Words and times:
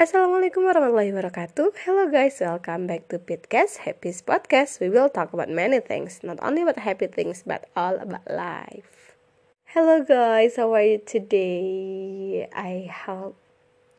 Assalamualaikum 0.00 0.64
warahmatullahi 0.64 1.12
wabarakatuh. 1.12 1.76
Hello 1.84 2.08
guys, 2.08 2.40
welcome 2.40 2.88
back 2.88 3.12
to 3.12 3.20
Pitcast 3.20 3.84
Happy's 3.84 4.24
Podcast. 4.24 4.80
We 4.80 4.88
will 4.88 5.12
talk 5.12 5.36
about 5.36 5.52
many 5.52 5.76
things, 5.76 6.24
not 6.24 6.40
only 6.40 6.64
about 6.64 6.80
happy 6.80 7.04
things, 7.04 7.44
but 7.44 7.68
all 7.76 8.00
about 8.00 8.24
life. 8.24 9.20
Hello 9.68 10.00
guys, 10.00 10.56
how 10.56 10.72
are 10.72 10.88
you 10.88 11.04
today? 11.04 12.48
I 12.48 12.88
hope 12.88 13.36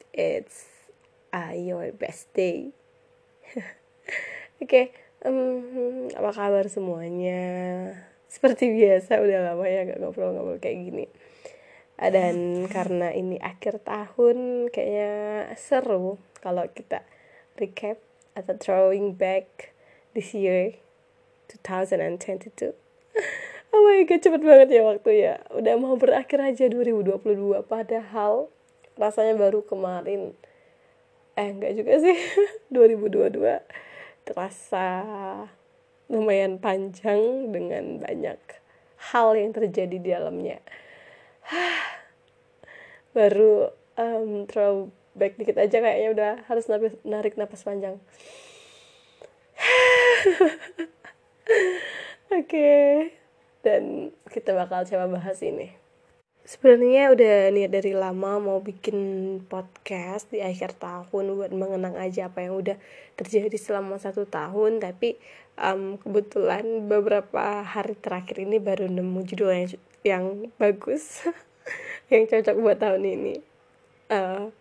it's 0.09 0.89
uh, 1.29 1.53
your 1.53 1.94
best 1.94 2.33
day. 2.33 2.74
Oke, 3.54 3.62
okay, 4.65 4.86
um, 5.22 6.10
apa 6.18 6.33
kabar 6.33 6.65
semuanya? 6.65 7.94
Seperti 8.26 8.74
biasa, 8.74 9.22
udah 9.22 9.54
lama 9.54 9.70
ya 9.70 9.86
gak 9.86 10.02
ngobrol-ngobrol 10.02 10.58
kayak 10.58 10.81
gini 10.81 11.06
dan 12.10 12.65
karena 12.65 13.13
ini 13.13 13.38
akhir 13.38 13.86
tahun 13.86 14.72
kayaknya 14.74 15.54
seru 15.54 16.18
kalau 16.41 16.66
kita 16.73 17.05
recap 17.62 18.02
atau 18.34 18.58
throwing 18.58 19.14
back 19.14 19.70
this 20.18 20.34
year 20.34 20.82
2022 21.45 22.73
oh 23.76 23.82
my 23.86 24.02
god 24.09 24.18
cepet 24.18 24.42
banget 24.42 24.70
ya 24.73 24.82
waktu 24.82 25.12
ya. 25.14 25.36
Udah 25.54 25.76
mau 25.78 25.94
berakhir 26.00 26.42
aja 26.42 26.66
2022 26.68 27.22
padahal 27.68 28.50
rasanya 28.98 29.36
baru 29.38 29.62
kemarin. 29.62 30.34
Eh 31.38 31.48
enggak 31.54 31.76
juga 31.78 31.94
sih. 32.02 32.18
2022 32.76 33.38
terasa 34.28 34.88
lumayan 36.12 36.59
panjang 36.59 37.52
dengan 37.52 38.04
banyak 38.04 38.40
hal 39.12 39.34
yang 39.34 39.56
terjadi 39.56 39.98
di 39.98 40.09
dalamnya 40.12 40.59
baru 43.16 43.72
um, 44.00 44.48
throw 44.48 44.90
back 45.16 45.36
dikit 45.36 45.59
aja 45.59 45.84
kayaknya 45.84 46.09
udah 46.16 46.32
harus 46.48 46.66
narik, 46.72 46.96
narik 47.04 47.36
napas 47.36 47.68
panjang 47.68 48.00
oke 52.31 52.48
okay. 52.48 53.12
dan 53.62 54.16
kita 54.31 54.56
bakal 54.56 54.88
coba 54.88 55.20
bahas 55.20 55.44
ini 55.44 55.75
sebenarnya 56.48 57.14
udah 57.14 57.36
niat 57.53 57.72
dari 57.72 57.94
lama 57.94 58.42
mau 58.42 58.59
bikin 58.64 58.97
podcast 59.45 60.31
di 60.31 60.42
akhir 60.42 60.80
tahun 60.80 61.38
buat 61.38 61.52
mengenang 61.53 62.00
aja 62.00 62.31
apa 62.31 62.47
yang 62.47 62.58
udah 62.58 62.78
terjadi 63.20 63.53
selama 63.59 64.02
satu 64.02 64.25
tahun 64.25 64.81
tapi 64.81 65.20
um, 65.59 66.00
kebetulan 66.02 66.88
beberapa 66.90 67.62
hari 67.62 67.94
terakhir 68.00 68.42
ini 68.42 68.58
baru 68.58 68.90
nemu 68.90 69.20
judul 69.28 69.52
yang 69.53 69.68
yang 70.02 70.25
bagus 70.58 71.22
yang 72.12 72.28
cocok 72.28 72.56
buat 72.59 72.78
tahun 72.78 73.04
ini 73.08 73.36
uh, 74.12 74.52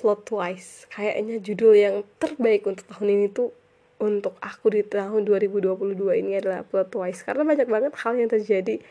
plot 0.00 0.20
twice 0.26 0.88
kayaknya 0.88 1.38
judul 1.38 1.76
yang 1.76 1.96
terbaik 2.16 2.64
untuk 2.64 2.88
tahun 2.88 3.08
ini 3.20 3.26
tuh 3.28 3.52
untuk 4.02 4.34
aku 4.42 4.74
di 4.74 4.82
tahun 4.82 5.28
2022 5.28 5.94
ini 5.94 6.40
adalah 6.40 6.66
plot 6.66 6.90
twice 6.90 7.22
karena 7.22 7.46
banyak 7.46 7.68
banget 7.70 7.92
hal 8.00 8.18
yang 8.18 8.26
terjadi 8.26 8.82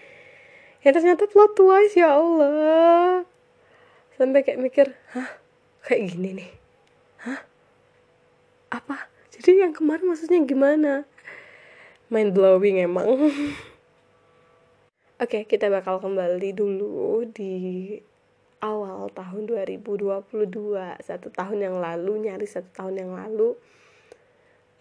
yang 0.81 0.93
ternyata 0.97 1.29
plot 1.29 1.53
twice 1.53 1.93
ya 1.93 2.17
Allah. 2.17 3.21
Sampai 4.17 4.41
kayak 4.41 4.61
mikir 4.61 4.87
hah 5.13 5.29
kayak 5.85 6.13
gini 6.13 6.41
nih? 6.41 6.51
Hah? 7.21 7.41
Apa? 8.73 9.09
Jadi 9.29 9.61
yang 9.61 9.77
kemarin 9.77 10.09
maksudnya 10.09 10.41
gimana? 10.41 11.05
Mind 12.09 12.33
blowing 12.33 12.81
emang 12.81 13.29
Oke, 15.21 15.45
okay, 15.45 15.53
kita 15.53 15.69
bakal 15.69 16.01
kembali 16.01 16.49
dulu 16.49 17.29
di 17.29 17.93
awal 18.57 19.05
tahun 19.13 19.45
2022, 19.53 20.17
satu 20.97 21.29
tahun 21.29 21.61
yang 21.61 21.77
lalu, 21.77 22.25
nyari 22.25 22.49
satu 22.49 22.65
tahun 22.73 23.05
yang 23.05 23.11
lalu. 23.13 23.53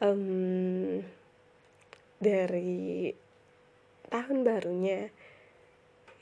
Um, 0.01 1.05
dari 2.25 3.13
tahun 4.09 4.41
barunya 4.41 5.13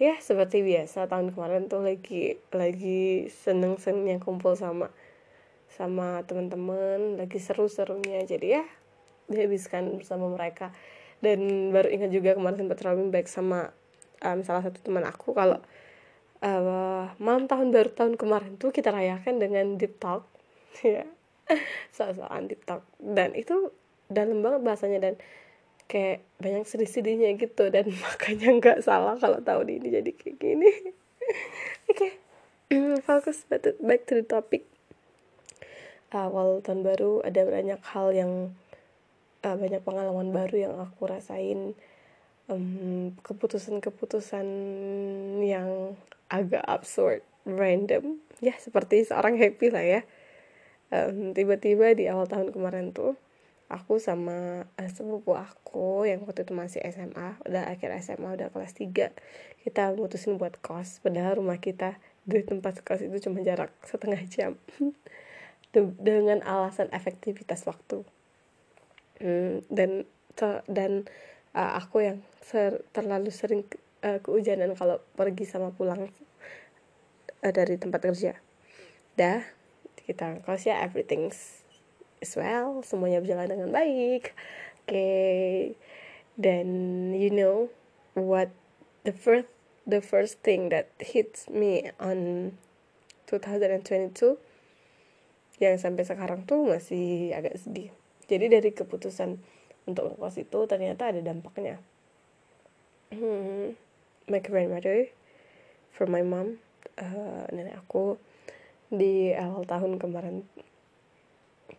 ya 0.02 0.18
seperti 0.18 0.66
biasa 0.66 1.06
tahun 1.06 1.30
kemarin 1.30 1.70
tuh 1.70 1.86
lagi 1.86 2.42
lagi 2.50 3.30
seneng 3.30 3.78
senengnya 3.78 4.18
kumpul 4.18 4.58
sama 4.58 4.90
sama 5.70 6.26
teman-teman 6.26 7.22
lagi 7.22 7.38
seru-serunya. 7.38 8.26
Jadi 8.26 8.50
ya 8.50 8.66
dihabiskan 9.30 9.94
bersama 9.94 10.26
mereka. 10.26 10.74
Dan 11.22 11.70
baru 11.70 11.86
ingat 11.86 12.10
juga 12.10 12.34
kemarin 12.34 12.66
sempat 12.66 12.82
traveling 12.82 13.14
back 13.14 13.30
sama 13.30 13.77
um, 14.22 14.38
salah 14.42 14.62
satu 14.64 14.78
teman 14.82 15.04
aku 15.06 15.34
kalau 15.34 15.58
uh, 16.42 17.10
malam 17.18 17.50
tahun 17.50 17.74
baru 17.74 17.90
tahun 17.94 18.14
kemarin 18.14 18.58
tuh 18.58 18.70
kita 18.70 18.94
rayakan 18.94 19.38
dengan 19.42 19.78
deep 19.78 19.98
talk. 19.98 20.26
Ya. 20.84 21.08
Soal-soal 21.90 22.46
deep 22.46 22.62
talk. 22.68 22.84
Dan 23.00 23.34
itu 23.34 23.72
dalam 24.06 24.44
banget 24.44 24.60
bahasanya 24.62 24.98
dan 25.00 25.14
kayak 25.88 26.22
banyak 26.38 26.68
sedih-sedihnya 26.68 27.34
gitu. 27.40 27.72
Dan 27.72 27.90
makanya 28.04 28.48
nggak 28.60 28.78
salah 28.84 29.18
kalau 29.18 29.42
tahun 29.42 29.80
ini 29.80 29.88
jadi 29.98 30.10
kayak 30.12 30.36
gini. 30.38 30.70
Oke. 31.90 31.96
Okay. 31.96 32.12
fokus 33.08 33.48
back 33.48 33.64
to, 33.64 33.72
back 33.80 34.04
to 34.04 34.20
the 34.20 34.26
topic. 34.26 34.68
Awal 36.12 36.64
tahun 36.64 36.84
baru 36.84 37.20
ada 37.24 37.44
banyak 37.44 37.80
hal 37.84 38.08
yang 38.16 38.32
uh, 39.44 39.56
banyak 39.56 39.80
pengalaman 39.84 40.32
baru 40.32 40.56
yang 40.56 40.74
aku 40.76 41.08
rasain 41.08 41.76
keputusan-keputusan 43.24 44.46
yang 45.44 46.00
agak 46.32 46.64
absurd, 46.64 47.20
random, 47.44 48.20
ya 48.40 48.56
seperti 48.56 49.04
seorang 49.04 49.36
happy 49.36 49.68
lah 49.68 49.84
ya. 49.84 50.00
Um, 50.88 51.36
tiba-tiba 51.36 51.92
di 51.92 52.08
awal 52.08 52.24
tahun 52.24 52.48
kemarin 52.48 52.96
tuh 52.96 53.20
aku 53.68 54.00
sama 54.00 54.64
uh, 54.80 54.88
sepupu 54.88 55.36
aku 55.36 56.08
yang 56.08 56.24
waktu 56.24 56.48
itu 56.48 56.56
masih 56.56 56.80
SMA, 56.88 57.36
udah 57.44 57.68
akhir 57.68 57.92
SMA, 58.00 58.40
udah 58.40 58.48
kelas 58.48 58.72
3 58.72 59.12
kita 59.68 59.92
mutusin 59.92 60.40
buat 60.40 60.56
kos, 60.64 61.04
padahal 61.04 61.44
rumah 61.44 61.60
kita 61.60 62.00
dari 62.24 62.40
tempat 62.40 62.80
kos 62.80 63.04
itu 63.04 63.28
cuma 63.28 63.44
jarak 63.44 63.68
setengah 63.84 64.24
jam. 64.24 64.56
Dengan 65.76 66.40
alasan 66.48 66.88
efektivitas 66.96 67.68
waktu. 67.68 68.00
Hmm, 69.20 69.60
dan 69.68 70.08
dan 70.64 71.04
uh, 71.58 71.82
aku 71.82 72.06
yang 72.06 72.22
ser 72.38 72.86
terlalu 72.94 73.34
sering 73.34 73.66
uh, 74.06 74.22
kehujanan 74.22 74.78
kalau 74.78 75.02
pergi 75.18 75.42
sama 75.42 75.74
pulang 75.74 76.06
uh, 77.42 77.52
dari 77.52 77.74
tempat 77.74 77.98
kerja. 77.98 78.38
Dah 79.18 79.42
kita 80.06 80.40
kos 80.46 80.64
ya 80.64 80.80
everything 80.80 81.28
is 82.22 82.32
well 82.38 82.80
semuanya 82.86 83.18
berjalan 83.18 83.50
dengan 83.50 83.74
baik. 83.74 84.30
Oke. 84.86 84.94
Okay. 84.94 85.58
dan 86.38 86.68
you 87.18 87.34
know 87.34 87.66
what 88.14 88.54
the 89.02 89.10
first 89.10 89.50
the 89.82 89.98
first 89.98 90.38
thing 90.46 90.70
that 90.70 90.94
hits 91.02 91.50
me 91.50 91.90
on 91.98 92.54
2022 93.26 94.38
yang 95.58 95.74
sampai 95.74 96.06
sekarang 96.06 96.46
tuh 96.46 96.62
masih 96.70 97.34
agak 97.34 97.58
sedih. 97.58 97.90
Jadi 98.30 98.46
dari 98.46 98.70
keputusan 98.70 99.42
untuk 99.88 100.12
ngekos 100.12 100.36
itu 100.36 100.58
ternyata 100.68 101.08
ada 101.08 101.24
dampaknya. 101.24 101.80
Hmm, 103.08 103.72
my 104.28 104.40
grandmother 104.44 105.08
for 105.96 106.04
my 106.04 106.20
mom 106.20 106.60
uh, 107.00 107.48
nenek 107.48 107.80
aku 107.80 108.20
di 108.92 109.32
awal 109.32 109.64
tahun 109.64 109.96
kemarin 109.96 110.44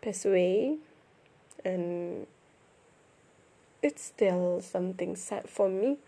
pass 0.01 0.25
away 0.25 0.81
and 1.61 2.25
it's 3.85 4.09
still 4.09 4.57
something 4.61 5.13
sad 5.13 5.45
for 5.45 5.69
me 5.69 6.01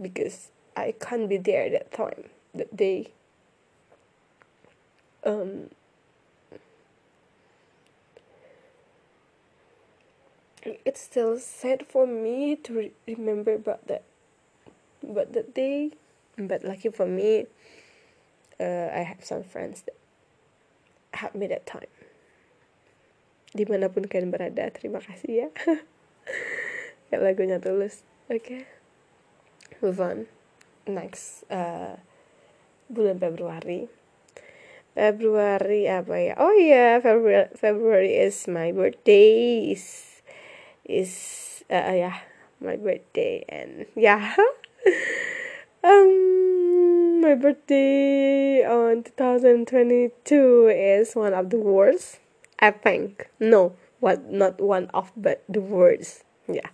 because 0.00 0.48
I 0.76 0.96
can't 0.96 1.28
be 1.28 1.36
there 1.36 1.68
that 1.70 1.92
time 1.92 2.32
that 2.56 2.72
day. 2.72 3.12
Um 5.24 5.70
it's 10.92 11.08
still 11.08 11.40
sad 11.40 11.88
for 11.88 12.04
me 12.04 12.52
to 12.52 12.70
re- 12.76 12.92
remember 13.08 13.56
about 13.56 13.88
that 13.88 14.04
but 15.00 15.32
that 15.32 15.56
day. 15.56 15.96
But 16.36 16.64
lucky 16.64 16.92
for 16.92 17.08
me 17.08 17.48
uh, 18.60 18.92
I 18.92 19.00
have 19.00 19.24
some 19.24 19.42
friends 19.42 19.88
that 19.88 19.96
helped 21.16 21.34
me 21.34 21.48
that 21.48 21.64
time. 21.64 21.88
Di 23.56 23.64
mana 23.64 23.88
pun 23.88 24.04
kalian 24.04 24.28
berada 24.28 24.68
terima 24.68 25.00
kasih 25.00 25.48
ya. 25.48 25.48
Ya 27.12 27.20
lagunya 27.20 27.60
tulus. 27.60 28.04
Oke 28.28 28.40
okay. 28.40 28.62
move 29.80 29.96
on. 29.96 30.28
Next 30.84 31.44
uh, 31.48 32.00
bulan 32.92 33.16
Februari. 33.16 33.88
Februari 34.92 35.88
apa 35.88 36.16
ya? 36.20 36.34
Oh 36.36 36.52
ya 36.52 37.00
yeah, 37.00 37.48
February 37.56 38.12
is 38.12 38.44
my 38.44 38.72
birthday 38.76 39.72
is 40.84 41.64
uh, 41.70 41.92
yeah 41.94 42.20
my 42.60 42.76
birthday 42.76 43.44
and 43.48 43.86
yeah. 43.94 44.34
Um 45.82 47.18
my 47.26 47.34
birthday 47.34 48.62
on 48.62 49.02
2022 49.02 50.70
is 50.70 51.18
one 51.18 51.34
of 51.34 51.50
the 51.50 51.58
worst 51.58 52.22
I 52.62 52.70
think. 52.70 53.26
No 53.42 53.74
what 53.98 54.30
not 54.30 54.62
one 54.62 54.86
of 54.94 55.10
but 55.18 55.42
the 55.50 55.58
worst 55.58 56.22
yeah. 56.46 56.70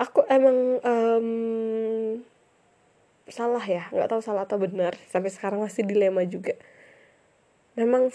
aku 0.00 0.26
emang 0.26 0.82
um, 0.82 1.28
salah 3.30 3.62
ya. 3.62 3.86
Nggak 3.92 4.10
tahu 4.10 4.22
salah 4.22 4.46
atau 4.46 4.58
benar. 4.58 4.98
Sampai 5.10 5.30
sekarang 5.30 5.62
masih 5.62 5.86
dilema 5.86 6.26
juga. 6.26 6.58
Memang 7.78 8.10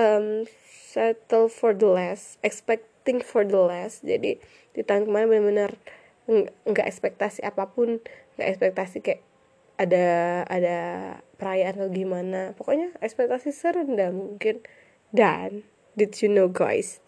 um, 0.00 0.26
settle 0.64 1.48
for 1.48 1.76
the 1.76 1.88
less 1.88 2.40
expecting 3.06 3.22
for 3.22 3.46
the 3.46 3.62
less 3.62 4.02
jadi 4.02 4.42
di 4.74 4.82
tahun 4.82 5.06
kemarin 5.06 5.30
benar-benar 5.30 5.72
nggak 6.66 6.90
ekspektasi 6.90 7.46
apa 7.46 7.70
pun 7.70 8.02
nggak 8.34 8.48
ekspektasi 8.50 8.98
kayak 8.98 9.22
ada 9.78 10.42
ada 10.48 10.78
perayaan 11.36 11.76
atau 11.76 11.92
gimana. 11.92 12.56
Pokoknya 12.56 12.96
ekspektasi 12.98 13.52
serendah 13.52 14.08
mungkin. 14.10 14.64
Dan 15.12 15.68
did 15.94 16.18
you 16.18 16.32
know 16.32 16.48
guys? 16.50 16.98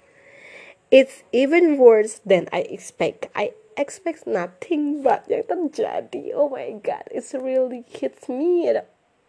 It's 0.92 1.26
even 1.34 1.80
worse 1.80 2.22
than 2.22 2.46
I 2.54 2.62
expect. 2.68 3.26
I 3.34 3.56
expect 3.74 4.28
nothing 4.28 5.02
but 5.02 5.26
yang 5.26 5.48
terjadi. 5.50 6.30
Oh 6.30 6.52
my 6.52 6.78
god 6.78 7.08
it's 7.10 7.34
really 7.34 7.82
hits 7.88 8.30
me 8.30 8.70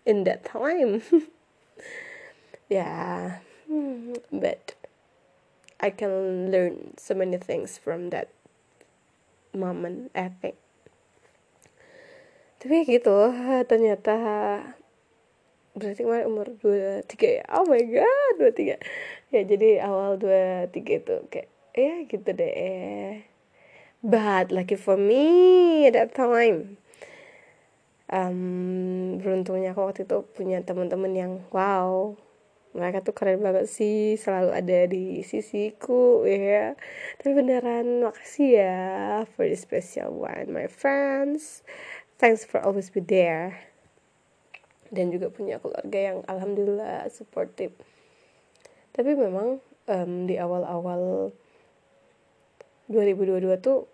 in 0.06 0.28
that 0.30 0.46
time. 0.46 1.02
Yeah. 2.70 3.42
But 4.30 4.78
I 5.80 5.90
can 5.90 6.52
learn 6.52 7.00
so 7.00 7.16
many 7.16 7.40
things 7.40 7.80
from 7.80 8.12
that 8.12 8.30
moment 9.56 10.12
epic 10.14 10.60
tapi 12.60 12.84
gitu 12.84 13.32
ternyata 13.72 14.20
berarti 15.80 16.04
kemarin 16.04 16.28
umur 16.28 16.52
dua 16.60 17.00
tiga 17.08 17.40
ya? 17.40 17.44
Oh 17.56 17.64
my 17.64 17.80
god 17.88 18.34
dua 18.36 18.52
tiga. 18.52 18.76
Ya 19.32 19.48
jadi 19.48 19.80
awal 19.80 20.20
dua 20.20 20.68
tiga 20.68 21.00
itu 21.00 21.24
kayak 21.32 21.48
ya 21.72 22.04
gitu 22.04 22.30
deh. 22.36 23.24
But 24.04 24.52
lucky 24.52 24.76
for 24.76 25.00
me 25.00 25.88
at 25.88 25.96
that 25.96 26.12
time 26.12 26.76
um, 28.12 29.20
beruntungnya 29.24 29.72
aku 29.72 29.82
waktu 29.88 30.04
itu 30.04 30.18
punya 30.36 30.60
teman-teman 30.60 31.14
yang 31.16 31.34
wow 31.56 32.20
mereka 32.70 33.02
tuh 33.02 33.18
keren 33.18 33.42
banget 33.42 33.66
sih 33.66 34.14
selalu 34.14 34.54
ada 34.54 34.80
di 34.86 35.26
sisiku 35.26 36.22
ya. 36.30 36.78
Tapi 37.18 37.32
beneran 37.34 38.06
makasih 38.06 38.50
ya 38.62 38.80
for 39.34 39.50
the 39.50 39.58
special 39.58 40.14
one 40.14 40.54
my 40.54 40.70
friends. 40.70 41.66
Thanks 42.22 42.46
for 42.46 42.62
always 42.62 42.94
be 42.94 43.02
there. 43.02 43.58
Dan 44.94 45.10
juga 45.10 45.34
punya 45.34 45.58
keluarga 45.58 46.14
yang 46.14 46.18
alhamdulillah 46.30 47.10
supportive. 47.10 47.74
Tapi 48.94 49.18
memang 49.18 49.62
um, 49.90 50.12
di 50.30 50.38
awal-awal 50.38 51.34
2022 52.90 53.66
tuh 53.66 53.90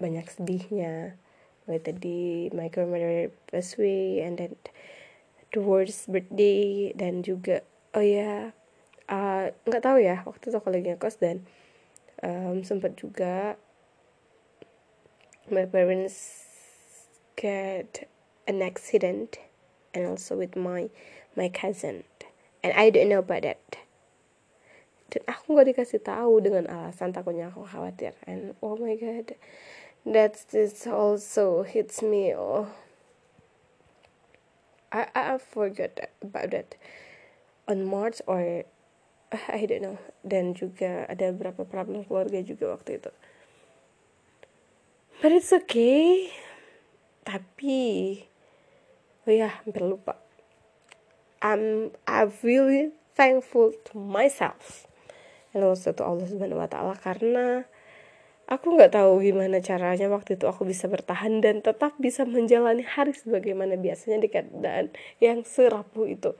banyak 0.00 0.24
sedihnya. 0.32 1.20
Mulai 1.68 1.80
tadi 1.80 2.48
my 2.56 2.72
grandmother 2.72 3.28
passed 3.52 3.76
away 3.76 4.24
and 4.24 4.40
then 4.40 4.56
the 5.52 5.60
worst 5.60 6.08
birthday 6.08 6.92
dan 6.96 7.20
juga 7.20 7.60
oh 7.92 8.04
ya 8.04 8.56
uh, 9.08 9.52
nggak 9.68 9.84
tahu 9.84 9.98
ya 10.00 10.24
waktu 10.24 10.48
itu 10.48 10.56
aku 10.56 10.68
lagi 10.72 10.88
ngekos 10.92 11.20
dan 11.20 11.44
um, 12.24 12.64
sempat 12.64 12.96
juga 12.96 13.60
my 15.50 15.66
parents 15.66 16.46
get 17.36 18.08
an 18.46 18.62
accident 18.62 19.38
and 19.94 20.06
also 20.06 20.36
with 20.36 20.56
my 20.56 20.88
my 21.36 21.48
cousin. 21.48 22.04
And 22.62 22.72
I 22.74 22.90
don't 22.90 23.08
know 23.08 23.18
about 23.18 23.42
that. 23.42 23.60
Dan 25.10 25.22
aku 25.28 25.58
nggak 25.58 25.76
dikasih 25.76 26.00
tahu 26.00 26.40
dengan 26.40 26.70
alasan 26.70 27.12
takutnya 27.12 27.52
aku 27.52 27.66
khawatir. 27.68 28.16
And 28.24 28.56
oh 28.64 28.78
my 28.78 28.96
god 28.96 29.36
that's 30.06 30.48
this 30.48 30.86
also 30.86 31.62
hits 31.62 32.00
me. 32.00 32.32
Oh. 32.32 32.70
I 34.92 35.08
I 35.12 35.40
forgot 35.40 36.00
about 36.20 36.52
that 36.52 36.76
on 37.68 37.86
March 37.86 38.18
or 38.26 38.64
I 39.48 39.64
don't 39.64 39.82
know. 39.82 39.98
Dan 40.22 40.52
juga 40.52 41.08
ada 41.08 41.32
beberapa 41.32 41.64
problem 41.64 42.04
keluarga 42.04 42.38
juga 42.44 42.74
waktu 42.74 43.00
itu. 43.00 43.10
But 45.22 45.30
it's 45.32 45.54
okay. 45.54 46.34
Tapi 47.22 47.80
oh 49.26 49.32
ya 49.32 49.62
hampir 49.62 49.82
lupa. 49.86 50.18
I'm 51.42 51.94
I'm 52.06 52.30
really 52.42 52.94
thankful 53.14 53.74
to 53.90 53.94
myself. 53.98 54.86
And 55.52 55.62
also 55.62 55.92
to 55.94 56.02
Allah 56.02 56.26
Subhanahu 56.26 56.58
Wa 56.64 56.68
Taala 56.70 56.94
karena 56.98 57.66
aku 58.50 58.74
nggak 58.74 58.98
tahu 58.98 59.22
gimana 59.22 59.62
caranya 59.62 60.10
waktu 60.10 60.34
itu 60.36 60.44
aku 60.48 60.66
bisa 60.66 60.90
bertahan 60.90 61.40
dan 61.40 61.62
tetap 61.62 61.94
bisa 62.02 62.26
menjalani 62.26 62.82
hari 62.82 63.14
sebagaimana 63.14 63.78
biasanya 63.78 64.20
di 64.20 64.28
keadaan 64.28 64.90
yang 65.22 65.46
serapuh 65.46 66.08
itu 66.08 66.34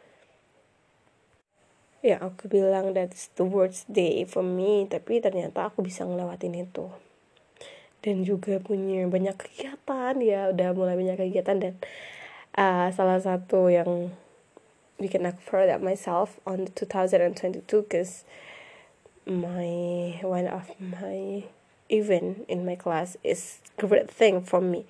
ya 2.03 2.19
aku 2.19 2.51
bilang 2.51 2.93
that's 2.93 3.31
the 3.39 3.47
worst 3.47 3.87
day 3.87 4.27
for 4.27 4.43
me 4.43 4.91
tapi 4.91 5.23
ternyata 5.23 5.71
aku 5.71 5.87
bisa 5.87 6.03
ngelewatin 6.03 6.59
itu. 6.59 6.91
Dan 8.03 8.27
juga 8.27 8.59
punya 8.59 9.07
banyak 9.07 9.39
kegiatan 9.39 10.19
ya 10.19 10.51
udah 10.51 10.69
mulai 10.75 10.99
banyak 10.99 11.17
kegiatan 11.17 11.57
dan 11.63 11.75
uh, 12.59 12.91
salah 12.91 13.23
satu 13.23 13.71
yang 13.71 14.11
bikin 14.99 15.23
aku 15.23 15.39
proud 15.47 15.71
of 15.71 15.83
myself 15.83 16.43
on 16.43 16.67
2022 16.75 17.63
cause 17.87 18.27
my 19.27 20.19
one 20.27 20.51
of 20.51 20.75
my 20.79 21.47
event 21.91 22.43
in 22.51 22.67
my 22.67 22.75
class 22.75 23.15
is 23.23 23.63
great 23.79 24.11
thing 24.11 24.43
for 24.43 24.59
me 24.59 24.87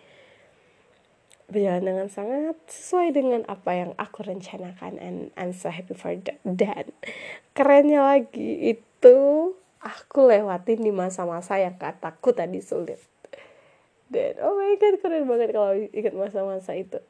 berjalan 1.52 1.84
dengan 1.84 2.08
sangat 2.08 2.56
sesuai 2.66 3.12
dengan 3.12 3.44
apa 3.46 3.70
yang 3.76 3.90
aku 4.00 4.24
rencanakan 4.24 4.96
and 4.96 5.28
I'm 5.36 5.52
so 5.52 5.68
happy 5.68 5.92
for 5.92 6.16
that. 6.16 6.40
Dan 6.42 6.96
kerennya 7.52 8.00
lagi 8.00 8.72
itu 8.72 9.18
aku 9.84 10.32
lewatin 10.32 10.80
di 10.80 10.90
masa-masa 10.90 11.60
yang 11.60 11.76
kataku 11.76 12.32
tadi 12.32 12.64
sulit 12.64 13.12
dan 14.12 14.36
oh 14.44 14.52
my 14.60 14.76
god 14.76 15.00
keren 15.00 15.24
banget 15.24 15.56
kalau 15.56 15.72
ingat 15.72 16.12
masa-masa 16.12 16.76
itu. 16.76 17.00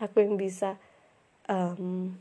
Aku 0.00 0.24
yang 0.24 0.40
bisa 0.40 0.80
um, 1.44 2.16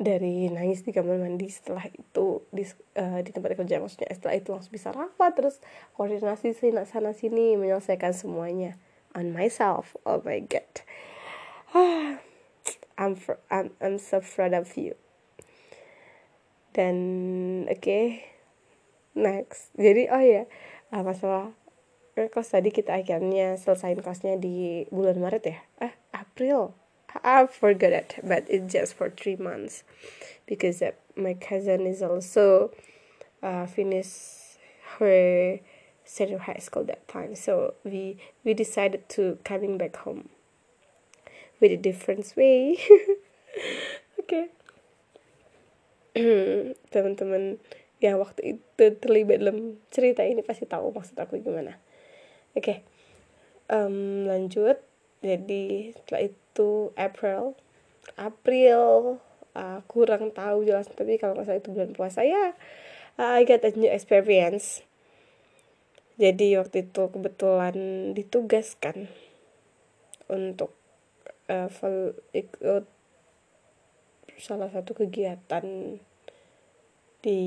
dari 0.00 0.48
nangis 0.48 0.80
di 0.80 0.96
kamar 0.96 1.20
mandi 1.20 1.52
setelah 1.52 1.84
itu 1.92 2.40
di 2.48 2.64
uh, 2.96 3.20
di 3.20 3.30
tempat 3.32 3.60
kerja 3.60 3.76
maksudnya 3.76 4.08
setelah 4.16 4.36
itu 4.40 4.48
langsung 4.52 4.72
bisa 4.72 4.88
rapat 4.92 5.32
terus 5.36 5.56
koordinasi 5.96 6.56
sini 6.56 6.84
sana 6.88 7.12
sini 7.12 7.60
menyelesaikan 7.60 8.16
semuanya 8.16 8.80
on 9.16 9.32
myself. 9.32 9.96
Oh 10.04 10.20
my 10.20 10.44
god. 10.44 10.84
I'm 13.00 13.16
fr- 13.16 13.40
I'm 13.50 13.72
I'm 13.80 13.96
so 13.96 14.20
proud 14.20 14.52
of 14.52 14.76
you. 14.76 14.94
Dan 16.76 17.64
oke. 17.72 17.80
Okay. 17.80 18.28
Next. 19.16 19.72
Jadi 19.80 20.12
oh 20.12 20.20
ya, 20.20 20.44
yeah. 20.92 21.00
masalah 21.00 21.56
kos 22.32 22.52
tadi 22.52 22.68
kita 22.68 22.96
akhirnya 22.96 23.56
selesaiin 23.56 24.04
kosnya 24.04 24.36
di 24.36 24.84
bulan 24.92 25.16
Maret 25.16 25.44
ya. 25.48 25.58
Eh, 25.80 25.92
April. 26.12 26.76
I 27.24 27.48
forgot 27.48 27.96
it, 27.96 28.20
but 28.20 28.44
it's 28.48 28.68
just 28.68 28.92
for 28.92 29.08
three 29.08 29.40
months 29.40 29.84
because 30.44 30.84
uh, 30.84 30.92
my 31.16 31.32
cousin 31.32 31.88
is 31.88 32.04
also 32.04 32.76
uh, 33.42 33.64
finish 33.64 34.12
her 35.00 35.60
senior 36.06 36.38
high 36.38 36.62
school 36.62 36.86
that 36.86 37.04
time. 37.10 37.34
So 37.34 37.74
we 37.82 38.16
we 38.46 38.54
decided 38.54 39.10
to 39.18 39.42
coming 39.42 39.76
back 39.76 39.98
home 40.06 40.30
with 41.58 41.74
a 41.74 41.76
different 41.76 42.32
way. 42.38 42.78
Oke 44.22 44.54
teman-teman 46.94 47.60
yang 48.00 48.16
waktu 48.16 48.56
itu 48.56 48.84
terlibat 49.02 49.40
dalam 49.42 49.76
cerita 49.92 50.24
ini 50.24 50.40
pasti 50.40 50.64
tahu 50.64 50.94
maksud 50.94 51.18
aku 51.18 51.42
gimana. 51.42 51.76
Oke 52.56 52.62
okay. 52.62 52.78
um, 53.68 54.24
lanjut. 54.24 54.80
Jadi 55.20 55.92
setelah 55.92 56.30
itu 56.30 56.94
April. 56.96 57.58
April. 58.16 59.18
Uh, 59.56 59.80
kurang 59.88 60.36
tahu 60.36 60.68
jelas 60.68 60.84
tapi 60.92 61.16
kalau 61.16 61.32
nggak 61.32 61.64
itu 61.64 61.72
bulan 61.72 61.92
puasa 61.96 62.24
ya. 62.24 62.52
Uh, 63.16 63.40
I 63.40 63.48
get 63.48 63.64
a 63.64 63.72
new 63.72 63.88
experience 63.88 64.85
jadi 66.16 66.64
waktu 66.64 66.88
itu 66.88 67.02
kebetulan 67.12 67.76
ditugaskan 68.16 69.12
untuk 70.32 70.72
uh, 71.52 71.68
ikut 72.32 72.84
salah 74.36 74.68
satu 74.72 74.92
kegiatan 74.96 75.96
di 77.24 77.42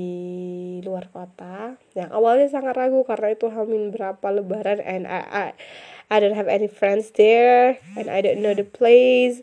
luar 0.84 1.08
kota 1.08 1.78
yang 1.96 2.10
awalnya 2.12 2.50
sangat 2.50 2.76
ragu 2.76 3.00
karena 3.06 3.32
itu 3.32 3.48
hamin 3.48 3.94
berapa 3.94 4.26
lebaran 4.28 4.82
and 4.82 5.06
I, 5.06 5.22
I, 5.24 5.44
I 6.10 6.16
don't 6.20 6.36
have 6.36 6.50
any 6.50 6.68
friends 6.68 7.14
there 7.14 7.78
and 7.96 8.10
I 8.10 8.20
don't 8.20 8.42
know 8.42 8.52
the 8.52 8.66
place. 8.66 9.40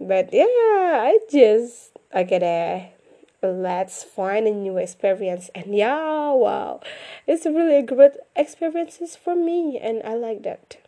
But 0.00 0.34
yeah 0.34 1.06
I 1.06 1.22
just 1.30 1.94
okay 2.10 2.42
deh 2.42 2.93
let's 3.50 4.04
find 4.04 4.46
a 4.46 4.54
new 4.54 4.76
experience. 4.76 5.50
And 5.54 5.74
yeah 5.74 6.32
wow. 6.32 6.80
It's 7.26 7.44
really 7.44 7.76
a 7.76 7.86
great 7.86 8.16
experiences 8.36 9.16
for 9.16 9.34
me 9.34 9.78
and 9.80 10.00
I 10.04 10.14
like 10.14 10.42
that. 10.44 10.78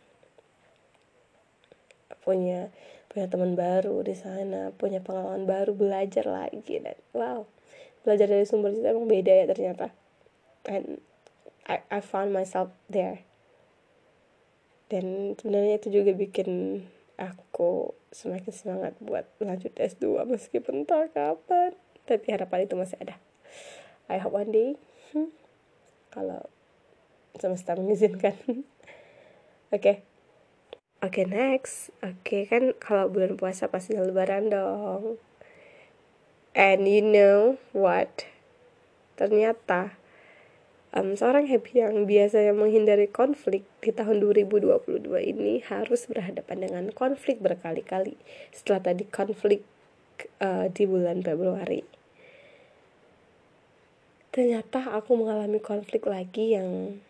Punya 2.23 2.73
punya 3.07 3.27
teman 3.31 3.57
baru 3.57 4.03
di 4.03 4.13
sana 4.13 4.69
punya 4.75 5.01
pengalaman 5.01 5.47
baru 5.47 5.73
belajar 5.73 6.27
lagi 6.27 6.81
dan 6.81 6.97
wow. 7.13 7.49
Belajar 8.05 8.29
dari 8.29 8.45
sumber 8.47 8.71
itu 8.71 8.85
emang 8.85 9.09
beda 9.09 9.33
ya 9.33 9.45
ternyata. 9.49 9.91
And 10.67 11.01
I, 11.67 11.83
I 11.91 11.99
found 11.99 12.31
myself 12.31 12.71
there. 12.87 13.27
Dan 14.87 15.35
sebenarnya 15.35 15.83
itu 15.83 15.91
juga 15.91 16.15
bikin 16.15 16.83
aku 17.19 17.91
semakin 18.13 18.53
semangat 18.53 18.93
buat 19.03 19.27
lanjut 19.41 19.73
S2 19.75 20.23
meskipun 20.29 20.87
tak 20.87 21.17
kapan 21.17 21.75
tapi 22.07 22.31
harapan 22.31 22.63
itu 22.63 22.79
masih 22.79 22.95
ada. 23.03 23.19
I 24.07 24.23
hope 24.23 24.31
one 24.31 24.55
day 24.55 24.79
hmm, 25.11 25.29
kalau 26.09 26.47
semesta 27.35 27.75
mengizinkan. 27.75 28.39
Oke. 28.47 28.63
Okay. 29.75 29.95
oke 31.03 31.11
okay, 31.13 31.25
next. 31.27 31.91
Oke 32.01 32.23
okay, 32.23 32.41
kan 32.47 32.63
kalau 32.79 33.11
bulan 33.11 33.35
puasa 33.35 33.67
pasti 33.67 33.93
lebaran 33.93 34.49
dong. 34.49 35.19
And 36.57 36.89
you 36.89 37.03
know 37.03 37.61
what? 37.75 38.25
Ternyata 39.19 39.93
um, 40.95 41.13
seorang 41.13 41.45
happy 41.45 41.83
yang 41.83 42.09
biasanya 42.09 42.55
menghindari 42.55 43.05
konflik 43.11 43.67
di 43.83 43.93
tahun 43.93 44.23
2022 44.23 45.05
ini 45.21 45.61
harus 45.67 46.09
berhadapan 46.09 46.65
dengan 46.65 46.85
konflik 46.95 47.43
berkali-kali. 47.43 48.17
Setelah 48.49 48.93
tadi 48.93 49.03
konflik 49.05 49.61
uh, 50.41 50.65
di 50.71 50.83
bulan 50.89 51.21
Februari. 51.21 51.96
Ternyata 54.37 54.93
aku 54.93 55.17
mengalami 55.17 55.57
konflik 55.57 56.05
lagi 56.05 56.53
yang 56.53 57.01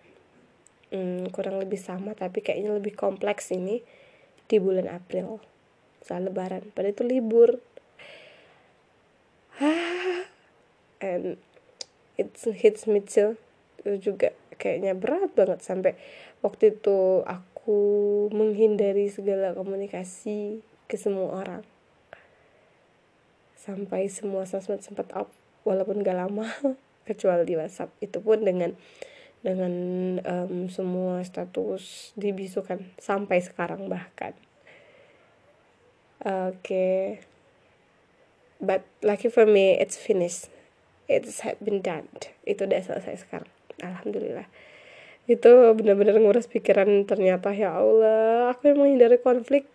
um, 0.95 1.27
kurang 1.35 1.59
lebih 1.59 1.75
sama 1.75 2.15
tapi 2.15 2.39
kayaknya 2.39 2.71
lebih 2.71 2.95
kompleks 2.95 3.51
ini 3.51 3.83
di 4.47 4.63
bulan 4.63 4.87
April 4.87 5.43
saat 5.99 6.23
Lebaran. 6.23 6.71
Pada 6.71 6.87
itu 6.87 7.03
libur. 7.03 7.59
And 11.03 11.35
it 12.15 12.31
hits 12.39 12.87
me 12.87 13.03
too 13.03 13.35
itu 13.83 14.15
juga 14.15 14.31
kayaknya 14.55 14.95
berat 14.95 15.35
banget 15.35 15.59
sampai 15.67 15.99
waktu 16.39 16.79
itu 16.79 17.27
aku 17.27 17.77
menghindari 18.31 19.11
segala 19.11 19.51
komunikasi 19.51 20.63
ke 20.87 20.95
semua 20.95 21.43
orang 21.43 21.63
sampai 23.59 24.07
semua 24.07 24.47
sosmed 24.47 24.79
sempat 24.79 25.11
up 25.13 25.29
walaupun 25.67 26.01
gak 26.01 26.17
lama 26.17 26.47
kecuali 27.07 27.47
di 27.47 27.55
WhatsApp. 27.55 27.95
Itu 28.03 28.19
pun 28.19 28.43
dengan 28.43 28.75
dengan 29.39 29.73
um, 30.27 30.67
semua 30.67 31.23
status 31.23 32.11
dibisukan 32.19 32.83
sampai 32.99 33.39
sekarang 33.39 33.87
bahkan. 33.87 34.35
Oke. 36.19 36.51
Okay. 36.59 37.01
but 38.57 38.81
lucky 39.05 39.29
for 39.29 39.45
me 39.45 39.77
it's 39.77 39.97
finished. 39.97 40.49
It's 41.07 41.45
have 41.45 41.61
been 41.63 41.79
done. 41.79 42.09
Itu 42.43 42.67
udah 42.67 42.83
selesai 42.83 43.23
sekarang. 43.23 43.49
Alhamdulillah. 43.79 44.49
Itu 45.29 45.71
benar-benar 45.75 46.19
nguras 46.19 46.51
pikiran 46.51 47.07
ternyata 47.07 47.51
ya 47.55 47.79
Allah 47.79 48.51
aku 48.51 48.71
yang 48.71 48.79
menghindari 48.83 49.19
konflik 49.19 49.67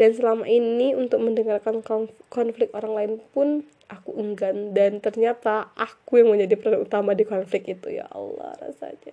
dan 0.00 0.16
selama 0.16 0.48
ini 0.48 0.96
untuk 0.96 1.20
mendengarkan 1.20 1.84
konflik 2.32 2.72
orang 2.72 2.92
lain 2.96 3.12
pun 3.36 3.68
aku 3.92 4.16
enggan. 4.16 4.72
Dan 4.72 5.04
ternyata 5.04 5.68
aku 5.76 6.24
yang 6.24 6.32
menjadi 6.32 6.56
peran 6.56 6.80
utama 6.88 7.12
di 7.12 7.28
konflik 7.28 7.68
itu. 7.68 8.00
Ya 8.00 8.08
Allah 8.08 8.56
rasanya. 8.64 9.12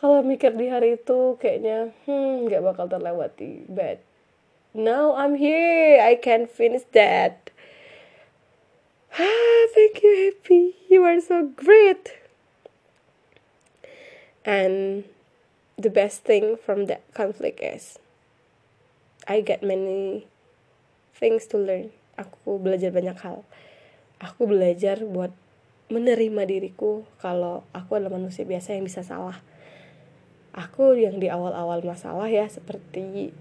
Kalau 0.00 0.24
mikir 0.24 0.56
di 0.56 0.72
hari 0.72 0.96
itu 0.96 1.36
kayaknya 1.36 1.92
hmm 2.08 2.48
nggak 2.48 2.64
bakal 2.64 2.88
terlewati. 2.88 3.68
But 3.68 4.00
now 4.72 5.12
I'm 5.20 5.36
here. 5.36 6.00
I 6.00 6.16
can 6.16 6.48
finish 6.48 6.88
that. 6.96 7.52
Ah 9.12 9.68
thank 9.76 10.00
you 10.00 10.32
happy. 10.32 10.80
You 10.88 11.04
are 11.04 11.20
so 11.20 11.52
great. 11.52 12.24
And 14.48 15.04
the 15.76 15.92
best 15.92 16.24
thing 16.24 16.56
from 16.56 16.88
that 16.88 17.04
conflict 17.12 17.60
is 17.60 18.00
I 19.24 19.40
get 19.40 19.64
many 19.64 20.28
things 21.16 21.48
to 21.52 21.56
learn. 21.56 21.94
Aku 22.20 22.60
belajar 22.60 22.92
banyak 22.92 23.16
hal. 23.18 23.42
Aku 24.20 24.46
belajar 24.46 25.02
buat 25.02 25.32
menerima 25.92 26.48
diriku 26.48 27.04
kalau 27.20 27.64
aku 27.76 27.96
adalah 27.96 28.16
manusia 28.16 28.44
biasa 28.44 28.76
yang 28.76 28.84
bisa 28.84 29.04
salah. 29.04 29.40
Aku 30.54 30.94
yang 30.94 31.18
di 31.18 31.32
awal-awal 31.32 31.82
masalah 31.82 32.30
ya 32.30 32.46
seperti 32.46 33.34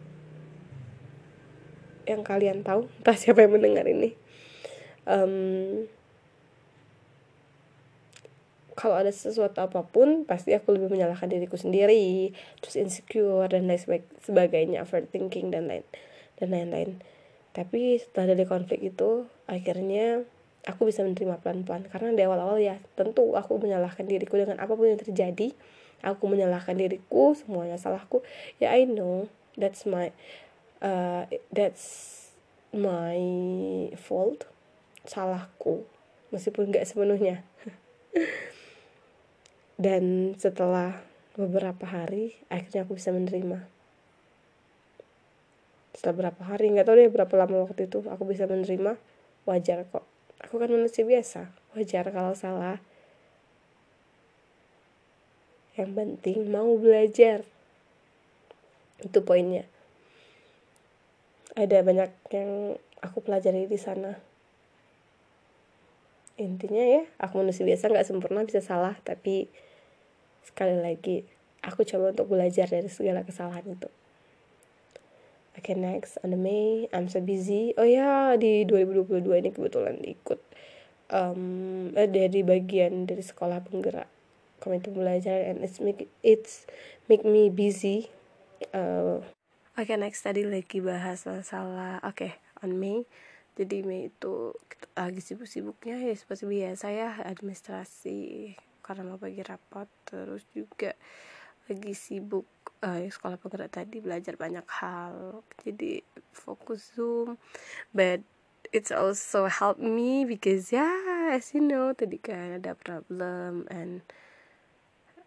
yang 2.04 2.26
kalian 2.26 2.66
tahu 2.66 2.90
entah 3.04 3.18
siapa 3.20 3.46
yang 3.46 3.60
mendengar 3.60 3.86
ini. 3.88 4.16
Um, 5.04 5.86
kalau 8.74 8.98
ada 8.98 9.14
sesuatu 9.14 9.62
apa 9.62 9.86
pun 9.86 10.26
pasti 10.26 10.54
aku 10.54 10.74
lebih 10.74 10.90
menyalahkan 10.90 11.30
diriku 11.30 11.58
sendiri. 11.58 12.34
Terus 12.62 12.76
insecure 12.78 13.46
dan 13.50 13.70
lain 13.70 13.80
sebagainya 14.26 14.82
overthinking 14.82 15.54
dan 15.54 15.70
lain 15.70 15.86
dan 16.42 16.50
lain-lain. 16.50 17.00
Tapi 17.54 18.02
setelah 18.02 18.34
dari 18.34 18.46
konflik 18.50 18.82
itu 18.82 19.30
akhirnya 19.46 20.26
aku 20.66 20.90
bisa 20.90 21.06
menerima 21.06 21.38
pelan-pelan. 21.46 21.86
Karena 21.90 22.18
di 22.18 22.22
awal-awal 22.26 22.58
ya 22.58 22.82
tentu 22.98 23.38
aku 23.38 23.62
menyalahkan 23.62 24.10
diriku 24.10 24.42
dengan 24.42 24.58
apa 24.58 24.74
pun 24.74 24.90
yang 24.90 25.02
terjadi. 25.02 25.54
Aku 26.04 26.28
menyalahkan 26.28 26.76
diriku 26.76 27.38
semuanya 27.38 27.78
salahku. 27.78 28.26
Ya 28.58 28.74
I 28.74 28.90
know. 28.90 29.30
That's 29.54 29.86
my 29.86 30.10
uh, 30.82 31.30
that's 31.54 32.10
my 32.74 33.22
fault. 34.02 34.50
Salahku. 35.06 35.86
Meskipun 36.34 36.74
nggak 36.74 36.90
sepenuhnya 36.90 37.46
dan 39.78 40.36
setelah 40.38 41.02
beberapa 41.34 41.90
hari 41.90 42.38
akhirnya 42.50 42.86
aku 42.86 42.98
bisa 42.98 43.10
menerima. 43.10 43.66
Setelah 45.94 46.16
berapa 46.30 46.42
hari 46.46 46.74
nggak 46.74 46.86
tahu 46.86 46.96
deh 46.98 47.10
berapa 47.10 47.34
lama 47.38 47.70
waktu 47.70 47.90
itu 47.90 48.06
aku 48.06 48.24
bisa 48.30 48.46
menerima 48.46 48.98
wajar 49.50 49.86
kok. 49.90 50.06
Aku 50.44 50.60
kan 50.62 50.70
manusia 50.70 51.06
biasa 51.06 51.50
wajar 51.74 52.06
kalau 52.14 52.38
salah. 52.38 52.78
Yang 55.74 55.92
penting 55.98 56.54
mau 56.54 56.70
belajar. 56.78 57.42
Itu 59.02 59.26
poinnya. 59.26 59.66
Ada 61.58 61.82
banyak 61.82 62.12
yang 62.34 62.78
aku 63.02 63.26
pelajari 63.26 63.66
di 63.66 63.78
sana 63.78 64.33
intinya 66.36 66.82
ya 66.82 67.04
aku 67.22 67.42
manusia 67.42 67.62
biasa 67.62 67.94
nggak 67.94 68.08
sempurna 68.10 68.42
bisa 68.42 68.60
salah 68.60 68.98
tapi 69.06 69.50
sekali 70.42 70.82
lagi 70.82 71.24
aku 71.62 71.86
coba 71.86 72.12
untuk 72.12 72.34
belajar 72.34 72.68
dari 72.68 72.90
segala 72.90 73.24
kesalahan 73.24 73.64
itu. 73.78 73.90
Oke 75.54 75.72
okay, 75.72 75.76
next 75.78 76.18
on 76.26 76.34
the 76.34 76.40
May 76.40 76.90
I'm 76.90 77.08
so 77.08 77.22
busy. 77.22 77.78
Oh 77.78 77.86
ya 77.86 78.34
di 78.42 78.66
2022 78.66 79.22
ini 79.38 79.50
kebetulan 79.54 80.02
ikut 80.02 80.42
um, 81.14 81.94
eh, 81.94 82.10
dari 82.10 82.42
bagian 82.42 83.06
dari 83.06 83.22
sekolah 83.22 83.62
penggerak 83.62 84.10
komite 84.64 84.90
belajar 84.90 85.44
and 85.44 85.60
it's 85.60 85.84
make 85.84 86.08
it's 86.24 86.66
make 87.12 87.28
me 87.28 87.52
busy 87.52 88.08
uh, 88.72 89.20
Oke 89.74 89.90
okay, 89.90 89.98
next 89.98 90.22
tadi 90.22 90.46
lagi 90.46 90.80
bahas 90.80 91.26
masalah 91.26 92.00
oke 92.06 92.16
okay, 92.16 92.32
on 92.62 92.78
May 92.78 93.04
jadi 93.54 93.86
Mei 93.86 94.10
itu 94.10 94.58
lagi 94.98 95.22
sibuk-sibuknya 95.22 96.02
ya 96.02 96.14
seperti 96.18 96.50
biasa 96.50 96.86
ya 96.90 97.10
administrasi 97.22 98.54
karena 98.82 99.06
mau 99.06 99.22
bagi 99.22 99.46
rapat 99.46 99.88
terus 100.10 100.44
juga 100.52 100.98
lagi 101.70 101.94
sibuk 101.96 102.44
uh, 102.84 103.00
sekolah 103.08 103.40
penggerak 103.40 103.72
tadi 103.72 104.04
belajar 104.04 104.36
banyak 104.36 104.68
hal. 104.68 105.46
Jadi 105.64 106.04
fokus 106.36 106.92
zoom 106.98 107.40
but 107.96 108.20
it's 108.76 108.92
also 108.92 109.48
help 109.48 109.80
me 109.80 110.28
because 110.28 110.74
ya 110.74 110.84
yeah, 110.84 111.38
as 111.38 111.56
you 111.56 111.64
know 111.64 111.96
tadi 111.96 112.20
kan 112.20 112.60
ada 112.60 112.76
problem 112.76 113.70
and 113.72 114.04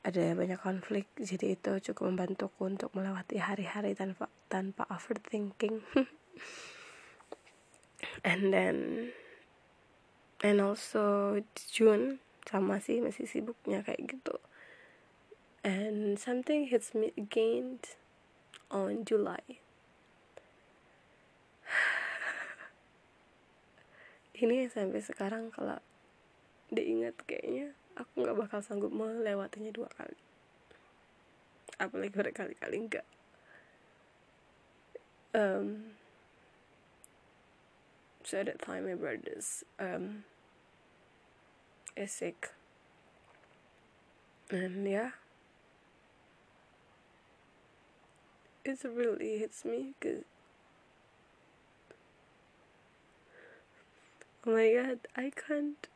ada 0.05 0.37
banyak 0.37 0.61
konflik. 0.61 1.09
Jadi 1.17 1.57
itu 1.57 1.73
cukup 1.91 2.13
membantuku 2.13 2.61
untuk 2.63 2.91
melewati 2.93 3.41
hari-hari 3.41 3.97
tanpa 3.97 4.29
tanpa 4.53 4.85
overthinking 4.93 5.81
and 8.25 8.53
then 8.53 9.09
and 10.45 10.61
also 10.61 11.41
June 11.73 12.21
sama 12.47 12.79
sih 12.79 13.03
masih 13.03 13.27
sibuknya 13.27 13.83
kayak 13.83 14.07
gitu. 14.07 14.39
And 15.67 16.15
something 16.15 16.71
hits 16.71 16.95
me 16.95 17.11
again 17.19 17.83
on 18.71 19.03
July. 19.03 19.43
Ini 24.43 24.71
sampai 24.71 25.03
sekarang 25.03 25.51
kalau 25.51 25.83
diingat 26.71 27.19
kayaknya 27.27 27.75
aku 27.99 28.23
nggak 28.23 28.39
bakal 28.39 28.63
sanggup 28.63 28.95
melewatinya 28.95 29.75
dua 29.75 29.91
kali. 29.99 30.15
Apalagi 31.83 32.15
berkali-kali 32.15 32.79
enggak 32.79 33.03
um, 35.37 35.96
so 38.27 38.41
at 38.41 38.47
that 38.47 38.61
time 38.61 38.87
my 38.89 38.95
brother's 38.95 39.63
um, 39.79 40.25
is 41.97 42.11
sick 42.11 42.51
and 44.51 44.89
yeah. 44.89 45.11
It 48.65 48.81
really 48.85 49.39
hits 49.39 49.65
me 49.65 49.95
because 50.01 50.25
oh 54.45 54.55
my 54.55 54.73
god 54.73 54.99
i 55.15 55.31
can't 55.31 55.87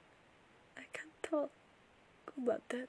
i 0.76 0.82
can't 0.92 1.22
talk 1.22 1.50
about 2.38 2.62
that. 2.68 2.88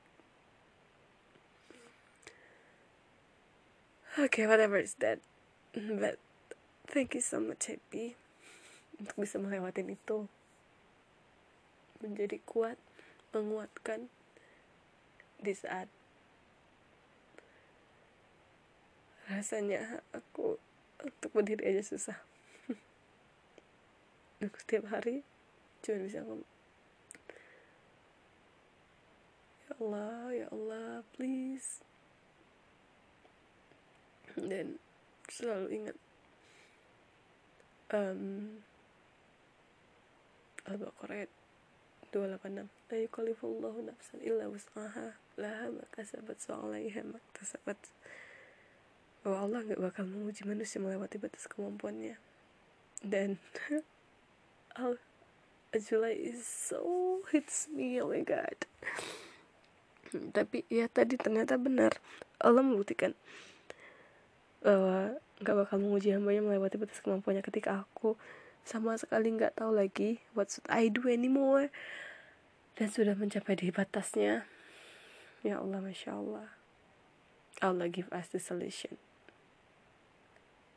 Okay 4.19 4.45
whatever 4.45 4.77
it's 4.77 4.93
that 4.95 5.19
but 5.73 6.19
thank 6.85 7.15
you 7.15 7.21
so 7.21 7.39
much 7.39 7.65
happy 7.65 8.15
untuk 9.01 9.17
bisa 9.17 9.41
melewati 9.41 9.81
itu. 9.81 10.29
Menjadi 12.05 12.37
kuat 12.45 12.77
menguatkan 13.33 14.11
di 15.41 15.53
saat 15.57 15.89
rasanya 19.25 20.05
aku 20.13 20.61
untuk 21.01 21.29
berdiri 21.33 21.73
aja 21.73 21.81
susah. 21.81 22.19
Aku 24.45 24.57
setiap 24.61 24.91
hari 24.93 25.25
cuma 25.81 26.05
bisa 26.05 26.21
ngomong 26.21 26.45
ya 29.65 29.71
Allah 29.81 30.25
ya 30.29 30.47
Allah 30.53 31.01
please. 31.17 31.81
Dan 34.37 34.77
selalu 35.25 35.67
ingat 35.73 35.97
um, 37.95 38.61
Al-Baqarah 40.71 41.27
286 42.15 42.67
La 42.91 42.97
yukallifullahu 42.99 43.87
nafsan 43.87 44.19
illa 44.23 44.47
wus'aha. 44.47 45.15
Laha 45.39 45.67
makasabat 45.71 46.39
so'alaiha 46.39 47.07
maktasabat 47.07 47.79
bahwa 49.23 49.37
Allah 49.47 49.59
gak 49.67 49.79
bakal 49.79 50.03
menguji 50.07 50.43
manusia 50.43 50.79
melewati 50.79 51.19
batas 51.19 51.47
kemampuannya. 51.47 52.19
Dan 53.03 53.39
Al 54.79 54.99
July 55.71 56.15
is 56.15 56.43
so 56.43 57.23
hits 57.31 57.71
me 57.71 57.99
oh 58.03 58.11
my 58.11 58.23
god. 58.23 58.67
Tapi 60.11 60.67
ya 60.67 60.91
tadi 60.91 61.15
ternyata 61.15 61.55
benar. 61.55 61.95
Allah 62.43 62.59
membuktikan 62.59 63.15
bahwa 64.59 65.15
nggak 65.41 65.57
bakal 65.57 65.77
menguji 65.81 66.13
hambanya 66.13 66.43
melewati 66.43 66.77
batas 66.77 66.99
kemampuannya 67.01 67.41
ketika 67.41 67.87
aku 67.87 68.19
sama 68.61 68.93
sekali 68.97 69.33
nggak 69.33 69.57
tahu 69.57 69.73
lagi 69.73 70.21
what 70.37 70.53
should 70.53 70.67
I 70.69 70.87
do 70.87 71.09
anymore. 71.09 71.73
Dan 72.77 72.87
sudah 72.87 73.13
mencapai 73.13 73.59
di 73.59 73.69
batasnya. 73.69 74.47
Ya 75.41 75.59
Allah 75.59 75.81
masya 75.81 76.17
Allah. 76.17 76.47
Allah 77.59 77.91
give 77.91 78.07
us 78.15 78.31
the 78.31 78.39
solution. 78.39 78.95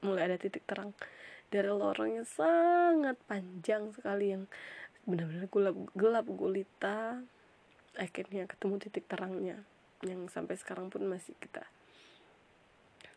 Mulai 0.02 0.32
ada 0.32 0.36
titik 0.36 0.66
terang 0.68 0.92
dari 1.48 1.70
lorong 1.70 2.20
yang 2.20 2.28
sangat 2.28 3.14
panjang 3.30 3.94
sekali 3.94 4.34
yang 4.34 4.44
benar-benar 5.06 5.48
gelap 5.48 5.76
gelap 5.94 6.26
gulita. 6.28 7.22
Akhirnya 7.94 8.50
ketemu 8.50 8.74
titik 8.82 9.06
terangnya 9.06 9.62
yang 10.02 10.26
sampai 10.26 10.58
sekarang 10.58 10.90
pun 10.90 11.06
masih 11.06 11.38
kita 11.38 11.62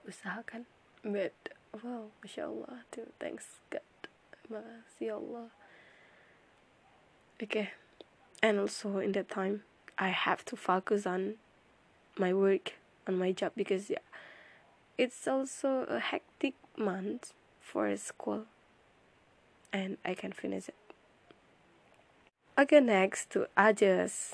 usahakan. 0.06 0.70
But 1.02 1.36
wow 1.74 2.14
masya 2.22 2.48
Allah 2.48 2.86
thanks 3.20 3.60
God 3.74 3.97
makasih 4.52 5.14
Allah 5.14 5.50
okay 7.42 7.72
and 8.42 8.60
also 8.60 8.98
in 9.00 9.12
that 9.14 9.30
time 9.30 9.64
I 9.98 10.10
have 10.10 10.46
to 10.46 10.56
focus 10.56 11.06
on 11.06 11.36
my 12.18 12.34
work 12.34 12.74
on 13.08 13.18
my 13.18 13.32
job 13.32 13.54
because 13.56 13.90
yeah 13.90 14.04
it's 14.98 15.28
also 15.28 15.86
a 15.90 16.00
hectic 16.00 16.56
month 16.78 17.34
for 17.62 17.96
school 17.98 18.46
and 19.72 19.98
I 20.06 20.14
can 20.14 20.32
finish 20.32 20.70
it 20.70 20.76
Okay, 22.60 22.80
next 22.80 23.30
to 23.38 23.46
adjust. 23.56 24.34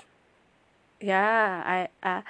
Yeah, 1.02 1.60
I 1.68 1.90
uh, 2.00 2.22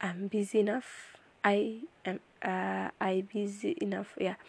I'm 0.00 0.28
busy 0.28 0.60
enough. 0.60 1.12
I 1.44 1.84
am 2.06 2.20
uh, 2.40 2.88
I 2.96 3.20
busy 3.28 3.76
enough. 3.84 4.16
Ya, 4.16 4.40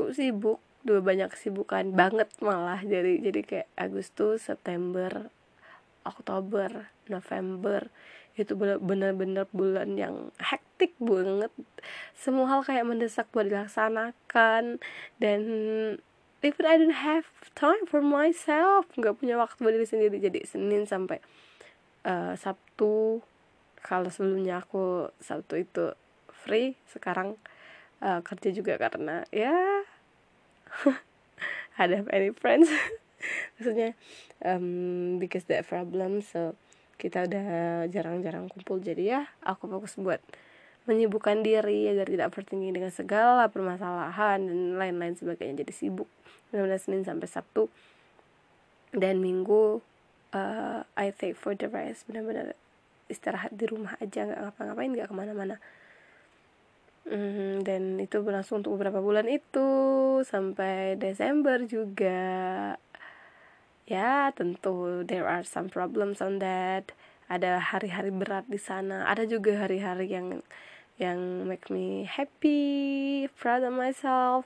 cukup 0.00 0.16
sibuk. 0.16 0.58
Dua 0.80 1.04
banyak 1.04 1.28
kesibukan 1.28 1.92
banget 1.92 2.32
malah. 2.40 2.80
Jadi 2.80 3.20
jadi 3.20 3.40
kayak 3.44 3.68
Agustus, 3.76 4.48
September, 4.48 5.28
Oktober, 6.08 6.88
November 7.12 7.92
itu 8.38 8.56
bener-bener 8.56 9.44
bulan 9.52 10.00
yang 10.00 10.32
hektik 10.40 10.96
banget 10.96 11.52
semua 12.16 12.48
hal 12.48 12.60
kayak 12.64 12.88
mendesak 12.88 13.28
buat 13.34 13.44
dilaksanakan 13.44 14.80
dan 15.20 15.40
even 16.40 16.64
I 16.64 16.76
don't 16.80 16.96
have 16.96 17.28
time 17.52 17.84
for 17.84 18.00
myself 18.00 18.88
nggak 18.96 19.20
punya 19.20 19.36
waktu 19.36 19.60
buat 19.60 19.74
diri 19.76 19.84
sendiri 19.84 20.16
jadi 20.22 20.40
Senin 20.46 20.88
sampai 20.88 21.20
uh, 22.08 22.32
Sabtu 22.38 23.20
kalau 23.84 24.08
sebelumnya 24.08 24.64
aku 24.64 25.12
Sabtu 25.20 25.60
itu 25.60 25.92
free 26.32 26.78
sekarang 26.88 27.36
uh, 28.00 28.24
kerja 28.24 28.54
juga 28.56 28.80
karena 28.80 29.26
ya 29.28 29.84
ada 31.80 32.04
any 32.12 32.30
friends. 32.34 32.68
Maksudnya 33.56 33.96
um, 34.44 35.20
because 35.20 35.44
that 35.48 35.68
problem 35.68 36.24
so 36.24 36.56
kita 37.00 37.24
udah 37.24 37.44
jarang-jarang 37.88 38.52
kumpul. 38.52 38.80
Jadi 38.80 39.08
ya 39.12 39.28
aku 39.40 39.68
fokus 39.68 39.96
buat 39.96 40.20
menyibukkan 40.84 41.44
diri 41.44 41.88
agar 41.88 42.08
tidak 42.08 42.32
bertinggi 42.32 42.72
dengan 42.72 42.92
segala 42.92 43.48
permasalahan 43.48 44.44
dan 44.44 44.60
lain-lain 44.76 45.16
sebagainya. 45.16 45.64
Jadi 45.64 45.72
sibuk 45.72 46.08
benar-benar 46.52 46.80
Senin 46.80 47.04
sampai 47.04 47.28
Sabtu 47.28 47.72
dan 48.92 49.22
Minggu 49.22 49.80
uh, 50.34 50.80
I 50.96 51.12
take 51.14 51.36
for 51.36 51.56
the 51.56 51.68
rest. 51.68 52.04
Benar-benar 52.08 52.56
istirahat 53.10 53.56
di 53.56 53.66
rumah 53.66 53.98
aja 53.98 54.28
nggak 54.28 54.40
ngapa-ngapain 54.40 54.90
nggak 54.94 55.08
ke 55.10 55.14
mana-mana 55.16 55.56
mm, 57.08 57.64
dan 57.64 57.96
itu 58.02 58.20
berlangsung 58.20 58.60
untuk 58.64 58.76
beberapa 58.76 59.00
bulan 59.00 59.28
itu 59.30 59.68
sampai 60.26 60.96
Desember 61.00 61.64
juga. 61.64 62.74
Ya 63.90 64.30
tentu 64.36 65.02
there 65.06 65.26
are 65.26 65.42
some 65.42 65.66
problems 65.70 66.22
on 66.22 66.38
that. 66.38 66.92
Ada 67.30 67.62
hari-hari 67.62 68.10
berat 68.10 68.46
di 68.50 68.58
sana. 68.58 69.06
Ada 69.06 69.26
juga 69.26 69.54
hari-hari 69.66 70.10
yang 70.10 70.42
yang 71.00 71.48
make 71.48 71.72
me 71.72 72.04
happy 72.04 73.24
proud 73.40 73.64
of 73.64 73.72
myself 73.72 74.44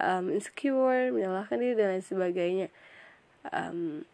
um, 0.00 0.30
insecure 0.32 1.10
menyalahkan 1.10 1.58
diri 1.58 1.74
dan 1.76 1.88
lain 1.96 2.04
sebagainya. 2.04 2.68
Um, 3.50 4.06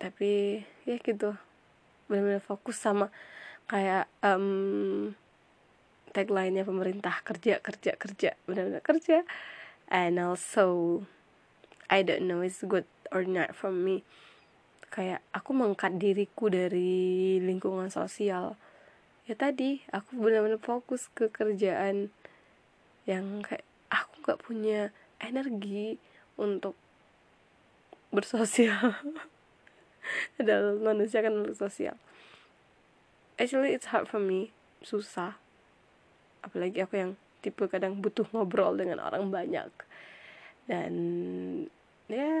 tapi 0.00 0.64
ya 0.88 0.96
gitu. 0.96 1.36
Benar-benar 2.08 2.42
fokus 2.42 2.80
sama 2.80 3.12
kayak 3.68 4.08
um, 4.24 5.14
tagline-nya 6.10 6.66
pemerintah 6.66 7.22
kerja 7.22 7.62
kerja 7.62 7.96
kerja 7.96 8.30
benar-benar 8.44 8.82
kerja. 8.82 9.22
And 9.90 10.22
also 10.22 11.02
I 11.90 12.06
don't 12.06 12.30
know 12.30 12.42
it's 12.42 12.62
good 12.62 12.86
or 13.10 13.26
not 13.26 13.54
for 13.54 13.70
me. 13.70 14.06
Kayak 14.90 15.22
aku 15.30 15.54
mengangkat 15.54 15.98
diriku 15.98 16.50
dari 16.50 17.38
lingkungan 17.38 17.90
sosial. 17.90 18.58
Ya 19.26 19.34
tadi 19.38 19.86
aku 19.94 20.18
benar-benar 20.18 20.58
fokus 20.58 21.06
ke 21.14 21.30
kerjaan 21.30 22.10
yang 23.06 23.42
kayak 23.42 23.66
aku 23.90 24.26
nggak 24.26 24.40
punya 24.42 24.80
energi 25.22 25.98
untuk 26.34 26.74
bersosial. 28.10 28.98
Adalah 30.42 30.74
manusia 30.78 31.22
kan 31.22 31.34
sosial 31.54 31.94
actually 33.40 33.72
it's 33.72 33.88
hard 33.88 34.04
for 34.04 34.20
me. 34.20 34.52
Susah 34.84 35.40
apalagi 36.44 36.84
aku 36.84 36.94
yang 36.96 37.12
tipe 37.40 37.64
kadang 37.72 37.98
butuh 37.98 38.28
ngobrol 38.30 38.76
dengan 38.76 39.00
orang 39.00 39.32
banyak. 39.32 39.72
Dan 40.68 40.92
ya 42.06 42.36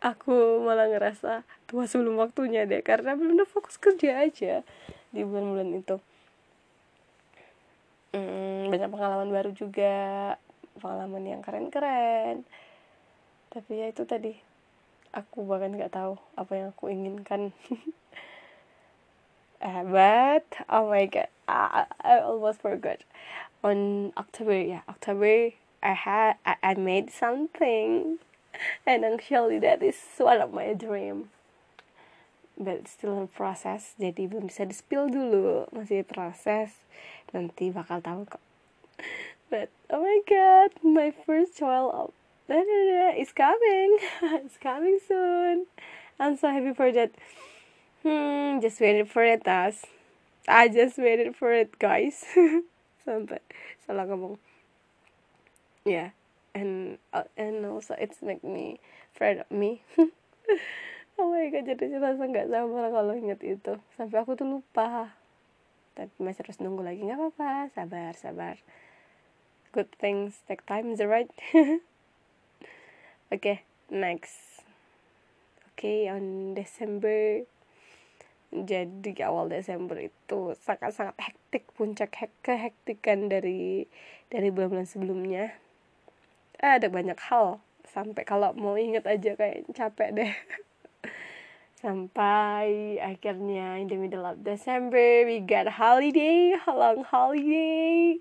aku 0.00 0.62
malah 0.62 0.88
ngerasa 0.88 1.42
tua 1.66 1.84
sebelum 1.90 2.20
waktunya 2.20 2.64
deh 2.64 2.80
karena 2.80 3.18
belum 3.18 3.42
udah 3.42 3.48
fokus 3.48 3.76
kerja 3.76 4.22
aja 4.22 4.62
di 5.10 5.20
bulan-bulan 5.26 5.70
itu. 5.74 5.96
Hmm, 8.14 8.70
banyak 8.70 8.88
pengalaman 8.94 9.30
baru 9.34 9.50
juga 9.50 9.94
pengalaman 10.78 11.24
yang 11.26 11.40
keren-keren. 11.42 12.46
Tapi 13.50 13.70
ya 13.74 13.86
itu 13.90 14.06
tadi 14.06 14.34
aku 15.10 15.42
bahkan 15.46 15.74
nggak 15.74 15.94
tahu 15.94 16.14
apa 16.38 16.52
yang 16.54 16.68
aku 16.70 16.90
inginkan. 16.94 17.50
Uh, 19.58 19.82
but 19.92 20.46
oh 20.70 20.86
my 20.86 21.06
god 21.10 21.33
I, 21.48 21.86
I 22.00 22.20
almost 22.20 22.62
forgot. 22.62 23.02
On 23.62 24.12
October 24.16 24.60
yeah 24.60 24.82
October 24.88 25.50
I 25.82 25.92
had 25.92 26.36
I, 26.44 26.56
I 26.62 26.74
made 26.74 27.10
something. 27.10 28.18
And 28.86 29.04
actually 29.04 29.58
that 29.60 29.82
is 29.82 29.98
one 30.18 30.40
of 30.40 30.52
my 30.54 30.74
dream. 30.74 31.30
But 32.56 32.86
still 32.86 33.18
in 33.18 33.26
process. 33.28 33.98
Jadi 33.98 34.30
belum 34.30 34.46
bisa 34.46 34.62
di 34.62 34.76
spill 34.76 35.10
dulu. 35.10 35.66
Masih 35.74 36.06
proses. 36.06 36.70
Nanti 37.34 37.74
bakal 37.74 37.98
tahu 37.98 38.30
kok. 38.30 38.42
But 39.50 39.74
oh 39.90 40.06
my 40.06 40.22
god 40.22 40.70
my 40.86 41.10
first 41.10 41.58
child 41.58 42.14
is 42.48 43.34
coming. 43.34 43.90
It's 44.46 44.54
coming 44.60 45.02
soon. 45.02 45.66
I'm 46.22 46.38
so 46.38 46.54
happy 46.54 46.70
for 46.78 46.94
that. 46.94 47.10
Hmm 48.06 48.60
just 48.60 48.80
waited 48.80 49.10
for 49.10 49.24
it 49.24 49.42
as 49.46 49.82
I 50.44 50.68
just 50.68 50.98
waited 50.98 51.36
for 51.36 51.52
it 51.52 51.78
guys. 51.80 52.24
Sampai 53.04 53.40
salah 53.84 54.04
ngomong 54.08 54.36
yeah. 55.84 56.16
And 56.54 57.02
uh, 57.12 57.28
and 57.36 57.66
also 57.66 57.96
it's 57.96 58.20
make 58.20 58.44
me 58.44 58.80
afraid 59.14 59.40
of 59.44 59.48
me. 59.50 59.84
Oh 61.14 61.30
my 61.30 61.46
god 61.46 61.70
jadi 61.70 62.02
rasa 62.02 62.26
nggak 62.26 62.50
sabar 62.50 62.90
kalau 62.90 63.14
inget 63.14 63.38
itu. 63.46 63.78
Sampai 63.94 64.18
aku 64.18 64.34
tuh 64.34 64.50
lupa. 64.50 65.14
Tapi 65.94 66.10
masih 66.18 66.42
harus 66.42 66.58
nunggu 66.58 66.82
lagi. 66.82 67.06
Nggak 67.06 67.22
apa-apa. 67.22 67.70
Sabar 67.70 68.12
sabar. 68.18 68.58
Good 69.70 69.94
things 69.94 70.42
take 70.50 70.66
time 70.66 70.90
is 70.90 70.98
right? 70.98 71.30
Okay 73.30 73.62
next. 73.94 74.66
Okay 75.74 76.10
on 76.10 76.54
December 76.58 77.46
jadi 78.54 79.26
awal 79.26 79.50
Desember 79.50 79.98
itu 79.98 80.54
sangat-sangat 80.62 81.18
hektik 81.18 81.66
puncak 81.74 82.14
hek 82.14 82.30
kehektikan 82.46 83.26
dari 83.26 83.90
dari 84.30 84.54
bulan-bulan 84.54 84.86
sebelumnya. 84.86 85.58
Ada 86.62 86.86
banyak 86.86 87.18
hal 87.18 87.58
sampai 87.90 88.22
kalau 88.22 88.54
mau 88.54 88.78
inget 88.78 89.02
aja 89.10 89.34
kayak 89.34 89.66
capek 89.74 90.10
deh. 90.14 90.32
Sampai 91.84 92.96
akhirnya 92.96 93.76
in 93.76 93.92
the 93.92 94.00
middle 94.00 94.24
of 94.24 94.40
December 94.40 95.28
we 95.28 95.36
got 95.44 95.68
holiday 95.68 96.56
long 96.64 97.04
holiday. 97.04 98.16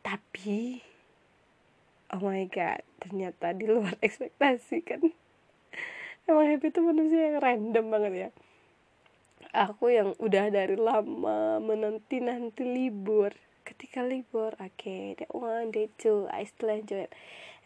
Tapi 0.00 0.80
oh 2.08 2.24
my 2.24 2.48
god 2.48 2.80
ternyata 3.04 3.52
di 3.52 3.68
luar 3.68 4.00
ekspektasi 4.06 4.80
kan. 4.80 5.12
Emang 6.24 6.48
happy 6.48 6.72
itu 6.72 6.80
manusia 6.80 7.20
yang 7.34 7.42
random 7.42 7.84
banget 7.92 8.12
ya 8.16 8.30
aku 9.52 9.92
yang 9.92 10.16
udah 10.16 10.48
dari 10.48 10.76
lama 10.80 11.60
menanti 11.60 12.24
nanti 12.24 12.64
libur. 12.64 13.36
Ketika 13.62 14.02
libur 14.02 14.56
oke 14.58 14.74
okay, 14.74 15.14
day 15.14 15.28
one 15.30 15.70
day 15.70 15.92
two 16.00 16.26
I 16.32 16.48
still 16.48 16.72
enjoy 16.72 17.06
it. 17.06 17.12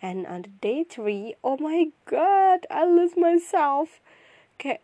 And 0.02 0.28
on 0.28 0.44
the 0.44 0.52
day 0.60 0.84
three 0.84 1.38
oh 1.40 1.56
my 1.56 1.94
god 2.04 2.66
I 2.68 2.84
lose 2.84 3.14
myself. 3.14 4.02
Kayak 4.58 4.82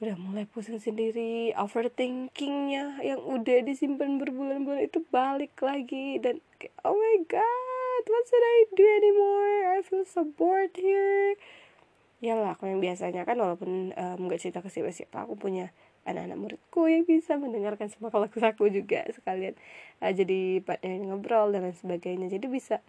udah 0.00 0.16
mulai 0.16 0.48
pusing 0.48 0.80
sendiri 0.80 1.52
overthinkingnya 1.52 3.04
yang 3.04 3.20
udah 3.20 3.60
disimpan 3.60 4.16
berbulan-bulan 4.16 4.88
itu 4.88 5.04
balik 5.12 5.52
lagi. 5.60 6.16
Dan 6.18 6.40
kayak, 6.56 6.74
oh 6.88 6.96
my 6.96 7.16
god 7.28 8.02
what 8.08 8.24
should 8.26 8.42
I 8.42 8.58
do 8.72 8.84
anymore? 8.88 9.76
I 9.76 9.84
feel 9.84 10.08
so 10.08 10.24
bored 10.24 10.72
here 10.74 11.36
ya 12.20 12.36
lah 12.36 12.52
aku 12.52 12.68
yang 12.68 12.84
biasanya 12.84 13.24
kan 13.24 13.40
walaupun 13.40 13.96
nggak 13.96 14.38
um, 14.38 14.42
cerita 14.42 14.60
ke 14.60 14.68
siapa-siapa 14.68 15.24
aku 15.24 15.40
punya 15.40 15.72
anak-anak 16.08 16.38
muridku 16.38 16.88
yang 16.88 17.04
bisa 17.04 17.36
mendengarkan 17.36 17.92
semua 17.92 18.08
kalau 18.14 18.28
aku 18.28 18.68
juga 18.72 19.04
sekalian. 19.12 19.56
Uh, 20.00 20.12
jadi 20.12 20.64
partner 20.64 20.96
ngobrol 21.04 21.52
dan 21.52 21.68
lain 21.68 21.76
sebagainya. 21.76 22.32
Jadi 22.32 22.46
bisa 22.48 22.80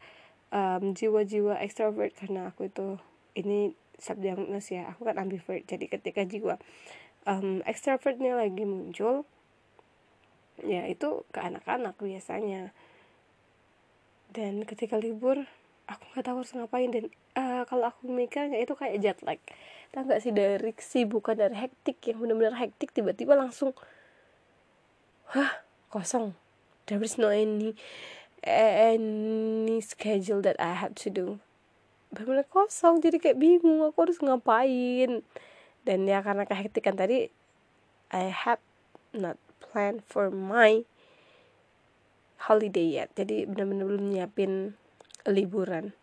um, 0.54 0.96
jiwa-jiwa 0.96 1.60
extrovert 1.60 2.16
karena 2.16 2.52
aku 2.52 2.72
itu 2.72 3.00
ini 3.36 3.76
subdiagnos 4.00 4.72
ya. 4.72 4.92
Aku 4.96 5.04
kan 5.04 5.20
ambivert 5.20 5.68
jadi 5.68 5.86
ketika 5.88 6.24
jiwa 6.24 6.56
um, 7.28 7.60
extrovertnya 7.68 8.36
lagi 8.36 8.64
muncul 8.64 9.28
ya 10.62 10.86
itu 10.88 11.28
ke 11.36 11.40
anak-anak 11.42 12.00
biasanya. 12.00 12.72
Dan 14.32 14.64
ketika 14.64 14.96
libur 14.96 15.44
aku 15.92 16.04
nggak 16.16 16.26
tahu 16.26 16.38
harus 16.40 16.54
ngapain 16.56 16.90
dan 16.90 17.06
uh, 17.36 17.64
kalau 17.68 17.92
aku 17.92 18.08
mikirnya 18.08 18.58
itu 18.64 18.74
kayak 18.74 18.98
jet 19.04 19.20
lag. 19.28 19.40
Tau 19.92 20.08
gak 20.08 20.24
sih 20.24 20.32
dari 20.32 20.72
bukan 21.04 21.36
dari 21.36 21.56
hektik 21.60 22.00
yang 22.08 22.24
benar-benar 22.24 22.56
hektik 22.56 22.96
tiba-tiba 22.96 23.36
langsung 23.36 23.76
hah 25.36 25.68
kosong. 25.92 26.32
There 26.88 27.04
is 27.04 27.20
no 27.20 27.28
any 27.28 27.76
any 28.48 29.84
schedule 29.84 30.40
that 30.48 30.56
I 30.64 30.80
have 30.80 30.96
to 31.04 31.12
do. 31.12 31.44
Benar-benar 32.16 32.48
kosong 32.48 33.04
jadi 33.04 33.20
kayak 33.20 33.40
bingung 33.40 33.84
aku 33.84 34.08
harus 34.08 34.20
ngapain. 34.24 35.28
Dan 35.82 36.00
ya 36.08 36.24
karena 36.24 36.48
kehektikan 36.48 36.96
tadi 36.96 37.28
I 38.12 38.32
have 38.32 38.64
not 39.12 39.36
plan 39.60 40.00
for 40.08 40.32
my 40.32 40.88
holiday 42.48 43.04
yet. 43.04 43.12
Jadi 43.20 43.44
benar-benar 43.44 43.86
belum 43.92 44.04
nyiapin 44.16 44.80
liburan. 45.28 45.94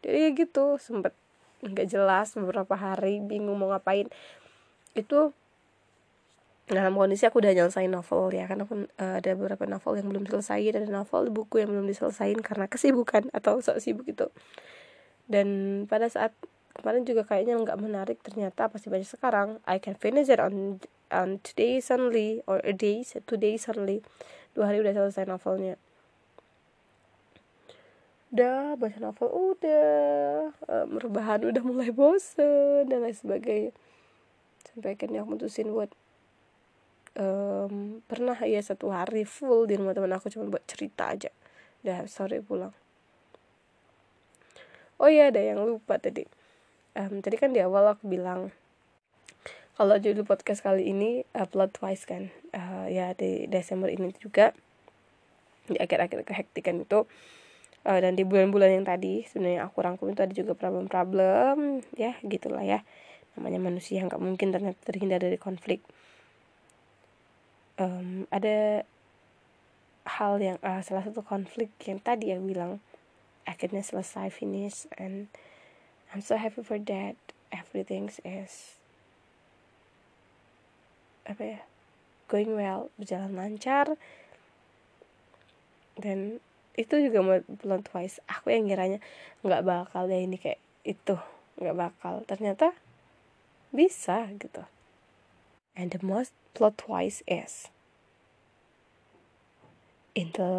Jadi 0.00 0.32
gitu 0.34 0.80
sempet 0.80 1.12
nggak 1.60 1.92
jelas 1.92 2.32
beberapa 2.34 2.72
hari 2.74 3.20
bingung 3.20 3.60
mau 3.60 3.70
ngapain. 3.70 4.08
Itu 4.96 5.36
dalam 6.70 6.94
kondisi 6.94 7.26
aku 7.26 7.42
udah 7.42 7.50
nyelesain 7.50 7.90
novel 7.90 8.30
ya 8.30 8.46
karena 8.46 8.62
aku 8.62 8.86
uh, 8.86 9.18
ada 9.18 9.30
beberapa 9.34 9.66
novel 9.66 9.98
yang 9.98 10.06
belum 10.06 10.24
selesai 10.30 10.70
ada 10.70 10.86
novel 10.86 11.26
buku 11.34 11.58
yang 11.58 11.74
belum 11.74 11.90
diselesain 11.90 12.38
karena 12.38 12.70
kesibukan 12.70 13.26
atau 13.34 13.58
sok 13.58 13.82
sibuk 13.82 14.06
itu 14.06 14.30
dan 15.26 15.82
pada 15.90 16.06
saat 16.06 16.30
kemarin 16.78 17.02
juga 17.02 17.26
kayaknya 17.26 17.58
nggak 17.58 17.78
menarik 17.82 18.18
ternyata 18.22 18.70
pasti 18.70 18.86
banyak 18.86 19.10
sekarang 19.10 19.58
I 19.66 19.82
can 19.82 19.98
finish 19.98 20.30
it 20.30 20.38
on 20.38 20.78
on 21.10 21.42
today 21.42 21.82
only 21.90 22.46
or 22.46 22.62
a 22.62 22.70
day 22.70 23.02
two 23.02 23.38
days 23.38 23.66
only 23.66 24.06
dua 24.54 24.70
hari 24.70 24.78
udah 24.78 24.94
selesai 24.94 25.26
novelnya 25.26 25.74
udah 28.30 28.78
baca 28.78 28.98
novel 29.02 29.28
udah 29.28 30.54
um, 30.70 30.90
rebahan 31.02 31.50
udah 31.50 31.62
mulai 31.66 31.90
bosen 31.90 32.86
dan 32.86 33.02
lain 33.02 33.14
sebagainya. 33.14 33.72
Sampai 34.70 34.94
akhirnya 34.94 35.26
aku 35.26 35.34
mutusin 35.34 35.74
buat 35.74 35.90
um, 37.18 37.98
pernah 38.06 38.38
ya 38.46 38.62
satu 38.62 38.94
hari 38.94 39.26
full 39.26 39.66
di 39.66 39.74
rumah 39.74 39.98
teman 39.98 40.14
aku 40.14 40.30
cuma 40.30 40.46
buat 40.46 40.62
cerita 40.70 41.10
aja. 41.10 41.30
Udah 41.82 42.06
sore 42.06 42.38
pulang. 42.38 42.70
Oh 45.00 45.10
iya 45.10 45.34
ada 45.34 45.42
yang 45.42 45.64
lupa 45.64 45.98
tadi. 45.98 46.22
Um, 46.94 47.24
tadi 47.24 47.34
kan 47.34 47.50
di 47.50 47.58
awal 47.58 47.98
aku 47.98 48.06
bilang 48.06 48.54
kalau 49.74 49.96
judul 49.96 50.28
podcast 50.28 50.60
kali 50.60 50.92
ini 50.92 51.26
upload 51.34 51.74
twice 51.74 52.06
kan. 52.06 52.30
Uh, 52.54 52.86
ya 52.86 53.10
di 53.16 53.50
Desember 53.50 53.90
ini 53.90 54.14
juga. 54.22 54.54
Di 55.66 55.82
akhir-akhir 55.82 56.26
kehektikan 56.26 56.84
itu 56.84 57.10
uh, 57.84 57.98
dan 58.00 58.12
di 58.16 58.24
bulan-bulan 58.26 58.80
yang 58.80 58.86
tadi 58.86 59.24
sebenarnya 59.24 59.68
aku 59.68 59.78
rangkum 59.80 60.12
itu 60.12 60.20
ada 60.20 60.34
juga 60.34 60.52
problem-problem 60.56 61.80
ya 61.96 62.16
gitulah 62.24 62.64
ya. 62.64 62.84
Namanya 63.38 63.60
manusia 63.62 64.02
nggak 64.04 64.20
mungkin 64.20 64.52
ternyata 64.52 64.80
terhindar 64.84 65.22
dari 65.22 65.38
konflik. 65.40 65.80
Um, 67.80 68.28
ada 68.28 68.84
hal 70.04 70.36
yang 70.42 70.58
uh, 70.60 70.84
salah 70.84 71.06
satu 71.06 71.24
konflik 71.24 71.72
yang 71.86 72.02
tadi 72.02 72.34
yang 72.34 72.44
bilang 72.44 72.82
akhirnya 73.48 73.80
selesai 73.80 74.28
finish 74.28 74.84
and 75.00 75.32
I'm 76.12 76.20
so 76.20 76.36
happy 76.36 76.60
for 76.60 76.76
that. 76.90 77.16
Everything 77.50 78.10
is 78.22 78.78
apa 81.26 81.42
ya 81.42 81.60
going 82.26 82.52
well 82.58 82.90
berjalan 82.98 83.32
lancar. 83.34 83.96
Dan 86.00 86.40
itu 86.78 86.94
juga 87.02 87.18
mau 87.20 87.38
plot 87.42 87.82
twice 87.90 88.22
aku 88.30 88.54
yang 88.54 88.70
kiranya 88.70 88.98
nggak 89.42 89.64
bakal 89.66 90.06
deh 90.06 90.22
ini 90.22 90.38
kayak 90.38 90.62
itu 90.86 91.16
nggak 91.60 91.76
bakal. 91.76 92.22
Ternyata 92.24 92.72
bisa 93.70 94.30
gitu. 94.38 94.64
And 95.74 95.94
the 95.94 96.02
most 96.02 96.34
plot 96.54 96.78
twice 96.78 97.22
is 97.26 97.70
in 100.14 100.34
the 100.34 100.52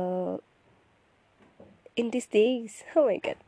in 1.96 2.12
these 2.12 2.28
days. 2.28 2.84
Oh 2.96 3.08
my 3.08 3.20
god. 3.20 3.40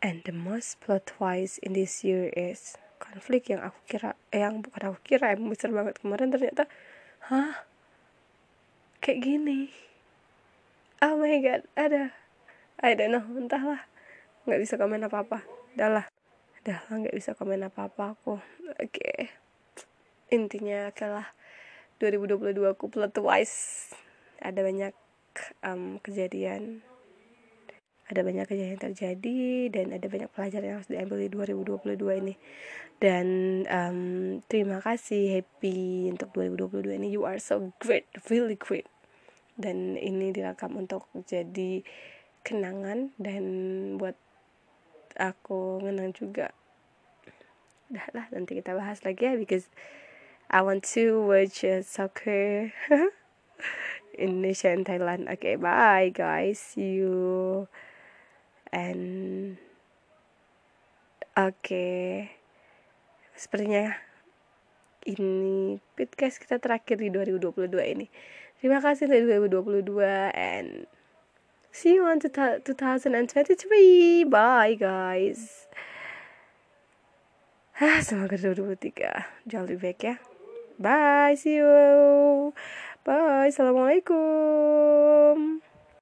And 0.00 0.24
the 0.24 0.32
most 0.32 0.80
plot 0.80 1.04
twist 1.04 1.60
in 1.60 1.76
this 1.76 2.00
year 2.00 2.32
is 2.32 2.80
konflik 2.96 3.52
yang 3.52 3.60
aku 3.60 3.76
kira 3.84 4.16
eh, 4.32 4.40
yang 4.40 4.64
bukan 4.64 4.92
aku 4.92 5.00
kira 5.04 5.36
yang 5.36 5.44
besar 5.44 5.68
banget 5.76 6.00
kemarin 6.00 6.32
ternyata 6.32 6.64
hah? 7.28 7.68
Kayak 9.04 9.20
gini 9.20 9.89
oh 11.00 11.14
my 11.16 11.36
god 11.40 11.64
ada. 11.76 12.12
I 12.80 12.96
don't 12.96 13.12
know 13.12 13.24
entahlah. 13.36 13.84
Nggak 14.48 14.60
bisa 14.60 14.74
komen 14.80 15.04
apa 15.04 15.24
apa 15.24 15.38
dah 15.76 15.88
lah 15.88 16.06
dah 16.60 16.76
lah 16.88 16.96
nggak 17.00 17.16
bisa 17.16 17.32
komen 17.36 17.64
apa 17.64 17.88
apa 17.88 18.16
aku. 18.16 18.40
Oke. 18.76 18.92
Okay. 18.92 19.18
intinya 20.30 20.94
adalah 20.94 21.34
2022 21.98 22.54
aku 22.62 22.86
twist 23.10 23.90
ada 24.38 24.60
banyak 24.62 24.94
um, 25.66 25.98
kejadian. 26.00 26.84
Ada 28.10 28.26
banyak 28.26 28.46
kejadian 28.46 28.74
yang 28.74 28.84
terjadi 28.90 29.40
dan 29.70 29.86
ada 29.94 30.06
banyak 30.10 30.30
pelajaran 30.34 30.66
yang 30.66 30.76
harus 30.82 30.90
diambil 30.90 31.18
di 31.22 31.28
2022 31.30 32.22
ini. 32.26 32.34
Dan 33.00 33.26
um, 33.70 34.00
terima 34.50 34.82
kasih 34.82 35.40
happy 35.40 36.10
untuk 36.10 36.34
2022 36.34 36.98
ini. 37.00 37.06
You 37.14 37.24
are 37.24 37.38
so 37.38 37.70
great 37.78 38.10
really 38.26 38.58
great 38.58 38.90
dan 39.60 40.00
ini 40.00 40.32
direkam 40.32 40.80
untuk 40.80 41.04
jadi 41.28 41.84
kenangan 42.40 43.12
dan 43.20 43.44
buat 44.00 44.16
aku 45.20 45.84
ngenang 45.84 46.16
juga. 46.16 46.56
Dah 47.92 48.06
lah 48.16 48.26
nanti 48.32 48.56
kita 48.56 48.72
bahas 48.72 49.04
lagi 49.04 49.28
ya 49.28 49.34
because 49.36 49.68
I 50.48 50.64
want 50.64 50.88
to 50.96 51.20
watch 51.20 51.62
soccer 51.84 52.72
Indonesia 54.16 54.72
and 54.72 54.88
Thailand. 54.88 55.28
Okay 55.28 55.60
bye 55.60 56.08
guys. 56.08 56.56
See 56.56 57.04
you. 57.04 57.68
And 58.72 59.58
oke 61.34 61.58
okay. 61.60 62.30
sepertinya 63.34 63.98
ini 65.08 65.82
podcast 65.98 66.38
kita 66.38 66.62
terakhir 66.62 67.02
di 67.02 67.10
2022 67.10 67.72
ini 67.98 68.06
terima 68.60 68.84
kasih 68.84 69.08
dari 69.08 69.24
2022 69.24 69.88
and 70.36 70.84
see 71.72 71.96
you 71.96 72.04
on 72.04 72.20
2023 72.20 72.68
bye 74.28 74.76
guys. 74.76 75.64
Ah 77.80 78.04
semoga 78.04 78.36
2023 78.36 79.48
jauh 79.48 79.64
lebih 79.64 79.80
baik 79.80 80.00
ya. 80.04 80.20
Bye 80.76 81.40
see 81.40 81.64
you. 81.64 82.52
Bye 83.00 83.48
assalamualaikum 83.48 85.64